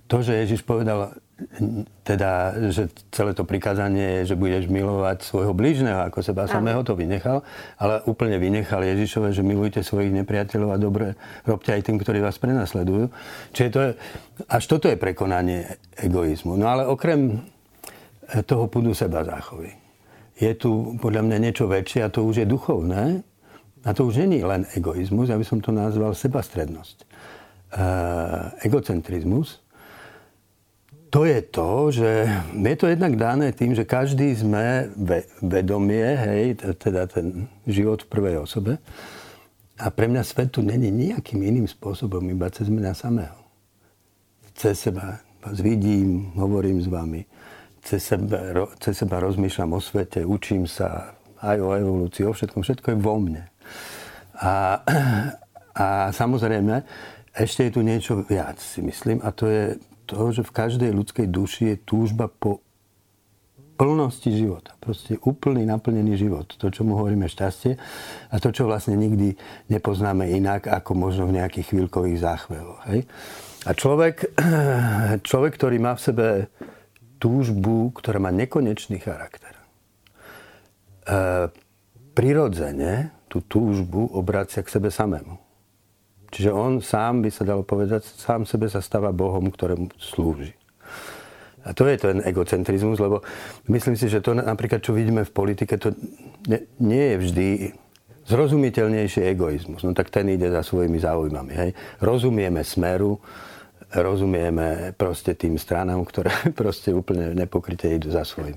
[0.07, 1.19] To, že Ježiš povedal,
[2.03, 6.99] teda, že celé to prikázanie je, že budeš milovať svojho blížneho ako seba samého, to
[6.99, 7.47] vynechal,
[7.79, 11.07] ale úplne vynechal Ježišove, že milujte svojich nepriateľov a dobre
[11.47, 13.07] robte aj tým, ktorí vás prenasledujú.
[13.55, 13.89] Čiže to je,
[14.51, 16.59] až toto je prekonanie egoizmu.
[16.59, 17.39] No ale okrem
[18.45, 19.73] toho púdu seba záchovy.
[20.39, 23.23] Je tu podľa mňa niečo väčšie a to už je duchovné.
[23.87, 27.07] A to už není len egoizmus, ja by som to nazval sebastrednosť.
[27.69, 29.63] Uh, egocentrizmus,
[31.09, 32.09] to je to, že
[32.53, 34.93] je to jednak dané tým, že každý sme
[35.41, 38.77] vedomie, hej, teda ten život v prvej osobe.
[39.79, 43.39] A pre mňa svet tu není nejakým iným spôsobom, iba cez mňa samého.
[44.53, 47.23] Cez seba vás vidím, hovorím s vami,
[47.79, 52.61] cez seba, ro, cez seba rozmýšľam o svete, učím sa aj o evolúcii, o všetkom,
[52.61, 53.47] všetko je vo mne.
[54.43, 54.83] A,
[55.79, 56.83] a samozrejme,
[57.31, 59.79] ešte je tu niečo viac, si myslím, a to je
[60.09, 62.65] toho, že v každej ľudskej duši je túžba po
[63.79, 64.75] plnosti života.
[64.83, 66.51] Proste úplný naplnený život.
[66.59, 67.79] To, čo mu hovoríme šťastie
[68.27, 69.39] a to, čo vlastne nikdy
[69.71, 72.83] nepoznáme inak, ako možno v nejakých chvíľkových záchvevoch.
[72.91, 73.07] Hej?
[73.63, 74.35] A človek,
[75.29, 76.27] človek, ktorý má v sebe
[77.23, 79.63] túžbu, ktorá má nekonečný charakter, e,
[82.11, 85.48] prirodzene tú túžbu obracia k sebe samému.
[86.29, 90.53] Čiže on sám, by sa dalo povedať, sám sebe sa stáva Bohom, ktorému slúži.
[91.65, 93.21] A to je ten egocentrizmus, lebo
[93.67, 95.91] myslím si, že to napríklad, čo vidíme v politike, to
[96.47, 97.47] nie, nie je vždy
[98.29, 99.81] zrozumiteľnejší egoizmus.
[99.81, 101.53] No tak ten ide za svojimi záujmami.
[101.57, 101.71] Hej.
[101.99, 103.17] Rozumieme smeru,
[103.89, 108.55] rozumieme proste tým stranám, ktoré proste úplne nepokryte idú za svojim.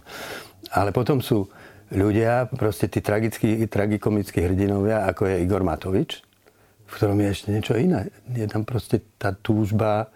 [0.76, 1.48] Ale potom sú
[1.92, 6.24] ľudia, proste tí tragickí, tragikomickí hrdinovia, ako je Igor Matovič,
[6.92, 8.12] v ktorom je ešte niečo iné.
[8.28, 10.12] Je tam proste tá túžba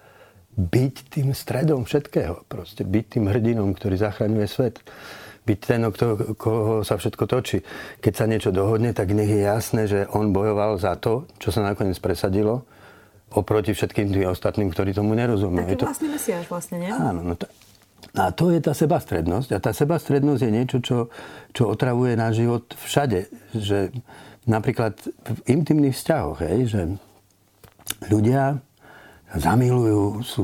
[0.57, 2.45] byť tým stredom všetkého.
[2.45, 4.85] Proste byť tým hrdinom, ktorý zachraňuje svet.
[5.49, 5.93] Byť ten, o
[6.37, 7.65] koho sa všetko točí.
[8.05, 11.65] Keď sa niečo dohodne, tak nech je jasné, že on bojoval za to, čo sa
[11.65, 12.69] nakoniec presadilo,
[13.33, 15.77] oproti všetkým tým ostatným, ktorí tomu nerozumejú.
[15.77, 15.89] Taký to...
[15.89, 16.93] vlastný mesiaž vlastne, nie?
[16.93, 17.49] Áno, no to...
[18.17, 19.49] A to je tá sebastrednosť.
[19.53, 20.99] A tá sebastrednosť je niečo, čo,
[21.53, 23.29] čo otravuje náš život všade.
[23.53, 23.93] Že
[24.47, 24.95] napríklad
[25.27, 26.81] v intimných vzťahoch, hej, že
[28.09, 28.63] ľudia
[29.35, 30.43] zamilujú, sú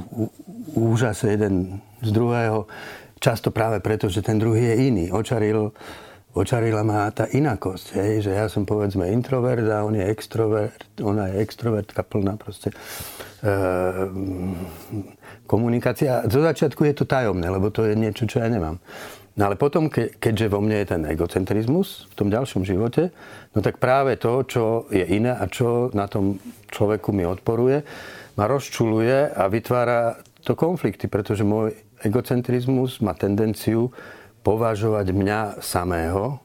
[0.75, 2.67] úžase jeden z druhého,
[3.23, 5.05] často práve preto, že ten druhý je iný.
[5.15, 5.71] Očaril,
[6.35, 11.31] očarila ma tá inakosť, hej, že ja som povedzme introvert a on je extrovert, ona
[11.31, 13.55] je extrovertka plná proste e,
[15.47, 16.27] komunikácia.
[16.27, 18.83] Zo začiatku je to tajomné, lebo to je niečo, čo ja nemám.
[19.33, 23.09] No ale potom, ke, keďže vo mne je ten egocentrizmus v tom ďalšom živote,
[23.57, 26.37] no tak práve to, čo je iné a čo na tom
[26.69, 27.81] človeku mi odporuje,
[28.37, 31.73] ma rozčuluje a vytvára to konflikty, pretože môj
[32.05, 33.89] egocentrizmus má tendenciu
[34.45, 36.43] považovať mňa samého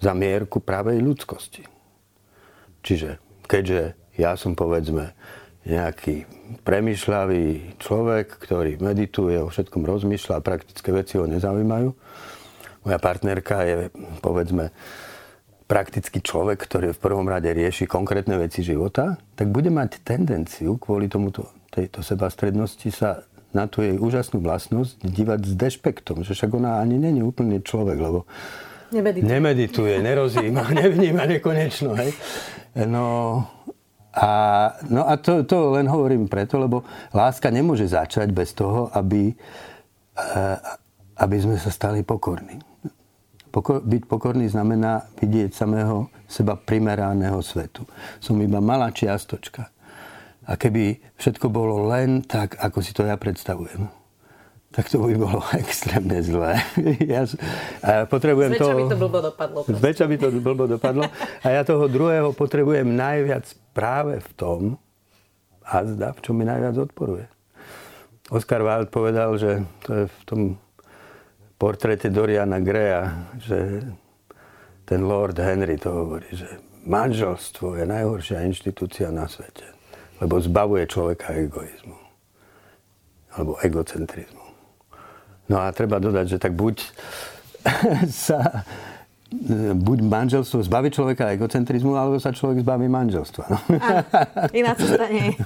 [0.00, 1.62] za mierku pravej ľudskosti.
[2.80, 5.12] Čiže keďže ja som povedzme
[5.64, 6.24] nejaký
[6.64, 11.88] premyšľavý človek, ktorý medituje, o všetkom rozmýšľa a praktické veci ho nezaujímajú.
[12.88, 13.92] Moja partnerka je,
[14.24, 14.72] povedzme,
[15.68, 21.06] praktický človek, ktorý v prvom rade rieši konkrétne veci života, tak bude mať tendenciu kvôli
[21.06, 26.82] tomuto, tejto sebastrednosti sa na tú jej úžasnú vlastnosť dívať s dešpektom, že však ona
[26.82, 28.26] ani není úplne človek, lebo
[28.90, 29.30] Nemedituje.
[29.30, 31.94] Nemedituje, nerozíma, nevníma nekonečno.
[31.94, 32.10] Hej.
[32.90, 33.46] No,
[34.10, 34.30] a,
[34.90, 36.82] no a to, to len hovorím preto, lebo
[37.14, 39.30] láska nemôže začať bez toho, aby,
[40.18, 40.58] eh,
[41.14, 42.58] aby sme sa stali pokorní.
[43.50, 47.82] Pokor, byť pokorný znamená vidieť samého seba primeraného svetu.
[48.22, 49.70] Som iba malá čiastočka.
[50.46, 53.90] A keby všetko bolo len tak, ako si to ja predstavujem,
[54.70, 56.62] tak to by bolo extrémne zlé.
[57.10, 57.26] Ja,
[57.82, 59.58] a potrebujem Zväčša by to blbo dopadlo.
[59.66, 61.04] Zväčša by to blbo dopadlo.
[61.42, 64.60] A ja toho druhého potrebujem najviac práve v tom,
[65.70, 67.30] a zda, v čom mi najviac odporuje.
[68.30, 70.40] Oscar Wilde povedal, že to je v tom
[71.58, 73.86] portréte Doriana Greya, že
[74.86, 76.46] ten Lord Henry to hovorí, že
[76.86, 79.66] manželstvo je najhoršia inštitúcia na svete,
[80.18, 81.98] lebo zbavuje človeka egoizmu
[83.30, 84.39] alebo egocentrizmu.
[85.50, 86.78] No a treba dodať, že tak buď
[88.30, 88.62] sa
[89.74, 93.44] buď manželstvo zbaví človeka egocentrizmu, alebo sa človek zbaví manželstva.
[93.46, 93.58] No.
[94.50, 95.38] iná cesta nie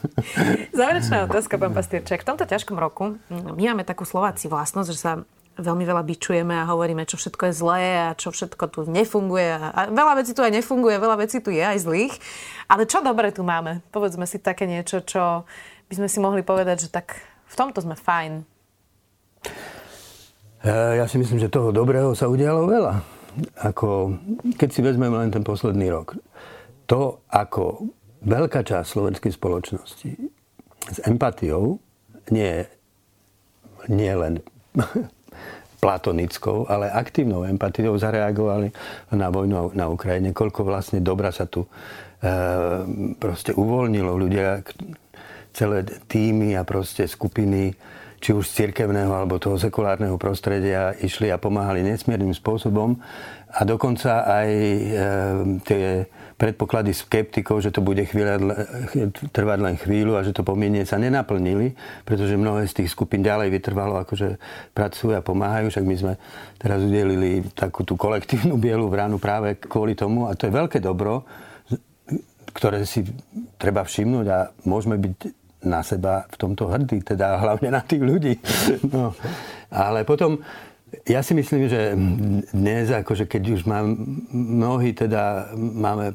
[0.73, 2.25] Záverečná otázka, pán Pastierček.
[2.25, 5.13] V tomto ťažkom roku my máme takú Slováci vlastnosť, že sa
[5.55, 9.53] veľmi veľa bičujeme a hovoríme, čo všetko je zlé a čo všetko tu nefunguje.
[9.53, 12.15] A veľa vecí tu aj nefunguje, veľa vecí tu je aj zlých.
[12.67, 13.85] Ale čo dobre tu máme?
[13.95, 15.47] Povedzme si také niečo, čo
[15.93, 18.43] by sme si mohli povedať, že tak v tomto sme fajn.
[20.65, 22.95] Ja si myslím, že toho dobrého sa udialo veľa.
[23.69, 24.17] Ako,
[24.57, 26.17] keď si vezmeme len ten posledný rok.
[26.89, 27.93] To, ako
[28.25, 30.11] veľká časť slovenskej spoločnosti
[30.89, 31.77] s empatiou,
[32.33, 32.65] nie,
[33.93, 34.41] nie len
[35.85, 38.73] platonickou, ale aktívnou empatiou zareagovali
[39.13, 40.33] na vojnu na Ukrajine.
[40.33, 41.69] Koľko vlastne dobra sa tu e,
[43.21, 44.17] proste uvoľnilo.
[44.17, 44.65] Ľudia,
[45.53, 47.77] celé týmy a proste skupiny,
[48.25, 52.97] či už z cirkevného alebo toho sekulárneho prostredia išli a pomáhali nesmiernym spôsobom.
[53.53, 54.81] A dokonca aj e,
[55.69, 56.09] tie
[56.41, 58.41] predpoklady skeptikov, že to bude chvíľa,
[59.29, 61.77] trvať len chvíľu a že to pomienie sa nenaplnili,
[62.09, 64.41] pretože mnohé z tých skupín ďalej vytrvalo, akože
[64.73, 65.69] pracujú a pomáhajú.
[65.69, 66.13] Však my sme
[66.57, 71.29] teraz udelili takú tú kolektívnu bielu vranu práve kvôli tomu a to je veľké dobro,
[72.57, 73.05] ktoré si
[73.61, 78.35] treba všimnúť a môžeme byť na seba v tomto hrdí, teda hlavne na tých ľudí.
[78.95, 79.17] No.
[79.75, 80.39] Ale potom
[81.03, 81.99] ja si myslím, že
[82.55, 83.99] dnes, akože keď už mám
[84.31, 86.15] mnohí, teda máme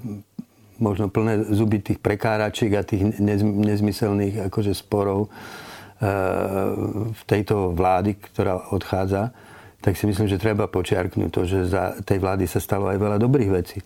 [0.80, 3.20] možno plné zuby tých prekáračiek a tých
[3.60, 5.30] nezmyselných akože sporov e,
[7.12, 9.36] v tejto vlády, ktorá odchádza,
[9.84, 13.18] tak si myslím, že treba počiarknúť to, že za tej vlády sa stalo aj veľa
[13.20, 13.80] dobrých vecí.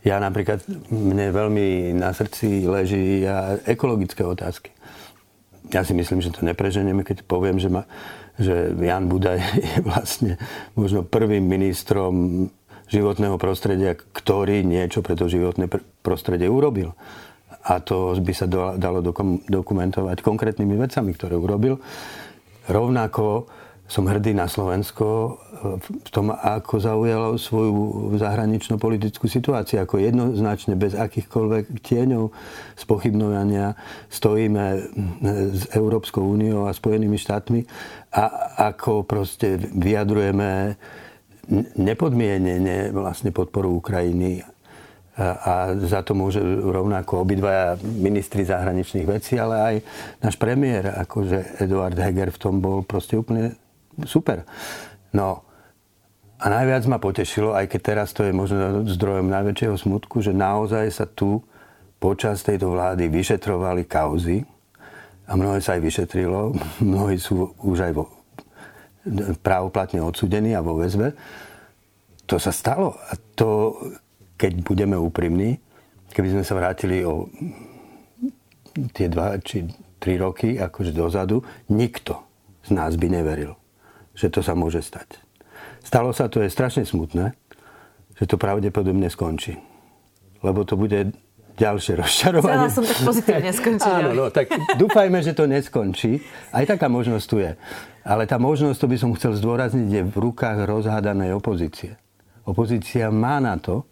[0.00, 3.20] Ja napríklad, mne veľmi na srdci leží
[3.68, 4.72] ekologické otázky.
[5.70, 7.86] Ja si myslím, že to nepreženieme, keď poviem, že ma,
[8.36, 9.38] že Jan Budaj
[9.70, 10.32] je vlastne
[10.74, 12.46] možno prvým ministrom
[12.90, 15.70] životného prostredia, ktorý niečo pre to životné
[16.02, 16.98] prostredie urobil.
[17.60, 19.04] A to by sa dalo
[19.46, 21.78] dokumentovať konkrétnymi vecami, ktoré urobil.
[22.66, 23.46] Rovnako
[23.90, 25.30] som hrdý na Slovensko e,
[25.82, 29.82] v tom, ako zaujalo svoju zahraničnú politickú situáciu.
[29.82, 32.30] Ako jednoznačne, bez akýchkoľvek tieňov
[32.78, 33.74] spochybnovania
[34.06, 34.64] stojíme
[35.50, 37.66] s Európskou úniou a Spojenými štátmi
[38.14, 38.24] a
[38.70, 40.78] ako proste vyjadrujeme
[41.74, 44.46] nepodmienene vlastne podporu Ukrajiny
[45.20, 49.74] a za to môže rovnako obidvaja ministri zahraničných vecí, ale aj
[50.22, 53.58] náš premiér, akože Eduard Heger v tom bol proste úplne
[54.06, 54.46] super.
[55.10, 55.50] No
[56.40, 60.88] a najviac ma potešilo, aj keď teraz to je možno zdrojom najväčšieho smutku, že naozaj
[60.88, 61.44] sa tu
[62.00, 64.40] počas tejto vlády vyšetrovali kauzy
[65.28, 68.08] a mnohé sa aj vyšetrilo, mnohí sú už aj vo,
[69.44, 71.12] právoplatne odsudení a vo väzbe.
[72.24, 73.76] To sa stalo a to,
[74.40, 75.60] keď budeme úprimní,
[76.16, 77.28] keby sme sa vrátili o
[78.96, 79.68] tie dva či
[80.00, 82.16] tri roky akože dozadu, nikto
[82.64, 83.59] z nás by neveril
[84.20, 85.16] že to sa môže stať.
[85.80, 87.32] Stalo sa, to je strašne smutné,
[88.20, 89.56] že to pravdepodobne skončí.
[90.44, 91.16] Lebo to bude
[91.56, 92.68] ďalšie rozčarovanie.
[92.68, 93.92] Chcela som tak pozitívne skončiť.
[93.92, 96.20] Áno, no, tak dúfajme, že to neskončí.
[96.52, 97.52] Aj taká možnosť tu je.
[98.04, 102.00] Ale tá možnosť, to by som chcel zdôrazniť, je v rukách rozhádanej opozície.
[102.48, 103.84] Opozícia má na to,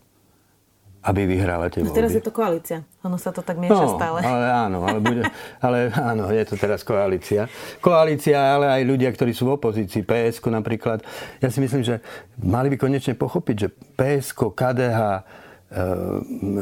[0.99, 1.95] aby vyhrala tie voľby.
[1.95, 2.83] Teraz je to koalícia.
[3.07, 4.19] Ono sa to tak mieša no, stále.
[4.19, 5.23] Ale áno, ale, bude,
[5.63, 7.47] ale áno, je to teraz koalícia.
[7.79, 11.07] Koalícia, ale aj ľudia, ktorí sú v opozícii, PSK napríklad.
[11.39, 12.03] Ja si myslím, že
[12.43, 15.21] mali by konečne pochopiť, že PSK, KDH, e,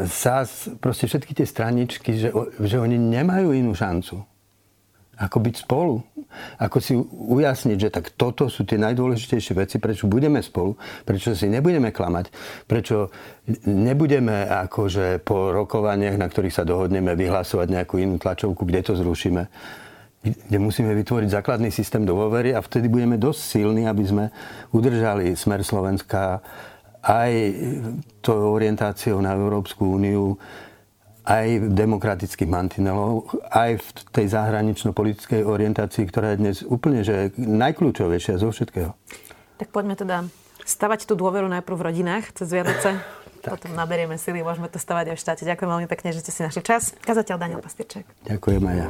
[0.04, 2.28] SAS, proste všetky tie straničky, že,
[2.60, 4.35] že oni nemajú inú šancu
[5.16, 5.96] ako byť spolu.
[6.60, 10.76] Ako si ujasniť, že tak toto sú tie najdôležitejšie veci, prečo budeme spolu,
[11.08, 12.28] prečo si nebudeme klamať,
[12.68, 13.08] prečo
[13.64, 19.44] nebudeme akože po rokovaniach, na ktorých sa dohodneme, vyhlasovať nejakú inú tlačovku, kde to zrušíme
[20.26, 24.24] kde musíme vytvoriť základný systém dôvery a vtedy budeme dosť silní, aby sme
[24.74, 26.42] udržali smer Slovenska
[27.06, 27.32] aj
[28.18, 30.34] tou orientáciou na Európsku úniu,
[31.26, 38.54] aj demokratických mantinelov, aj v tej zahranično-politickej orientácii, ktorá je dnes úplne že najkľúčovejšia zo
[38.54, 38.94] všetkého.
[39.58, 40.30] Tak poďme teda
[40.62, 43.02] stavať tú dôveru najprv v rodinách cez Vianoce.
[43.54, 45.42] Potom naberieme sily, môžeme to stavať aj v štáte.
[45.46, 46.96] Ďakujem veľmi pekne, že ste si našli čas.
[47.04, 48.02] Kazateľ Daniel Pastierček.
[48.26, 48.86] Ďakujem aj ja.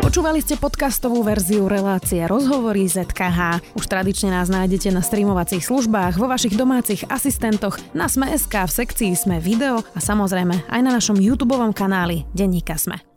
[0.00, 3.62] Počúvali ste podcastovú verziu relácie Rozhovory ZKH.
[3.76, 9.12] Už tradične nás nájdete na streamovacích službách, vo vašich domácich asistentoch, na Sme.sk, v sekcii
[9.12, 13.09] Sme video a samozrejme aj na našom YouTube kanáli Denníka Sme.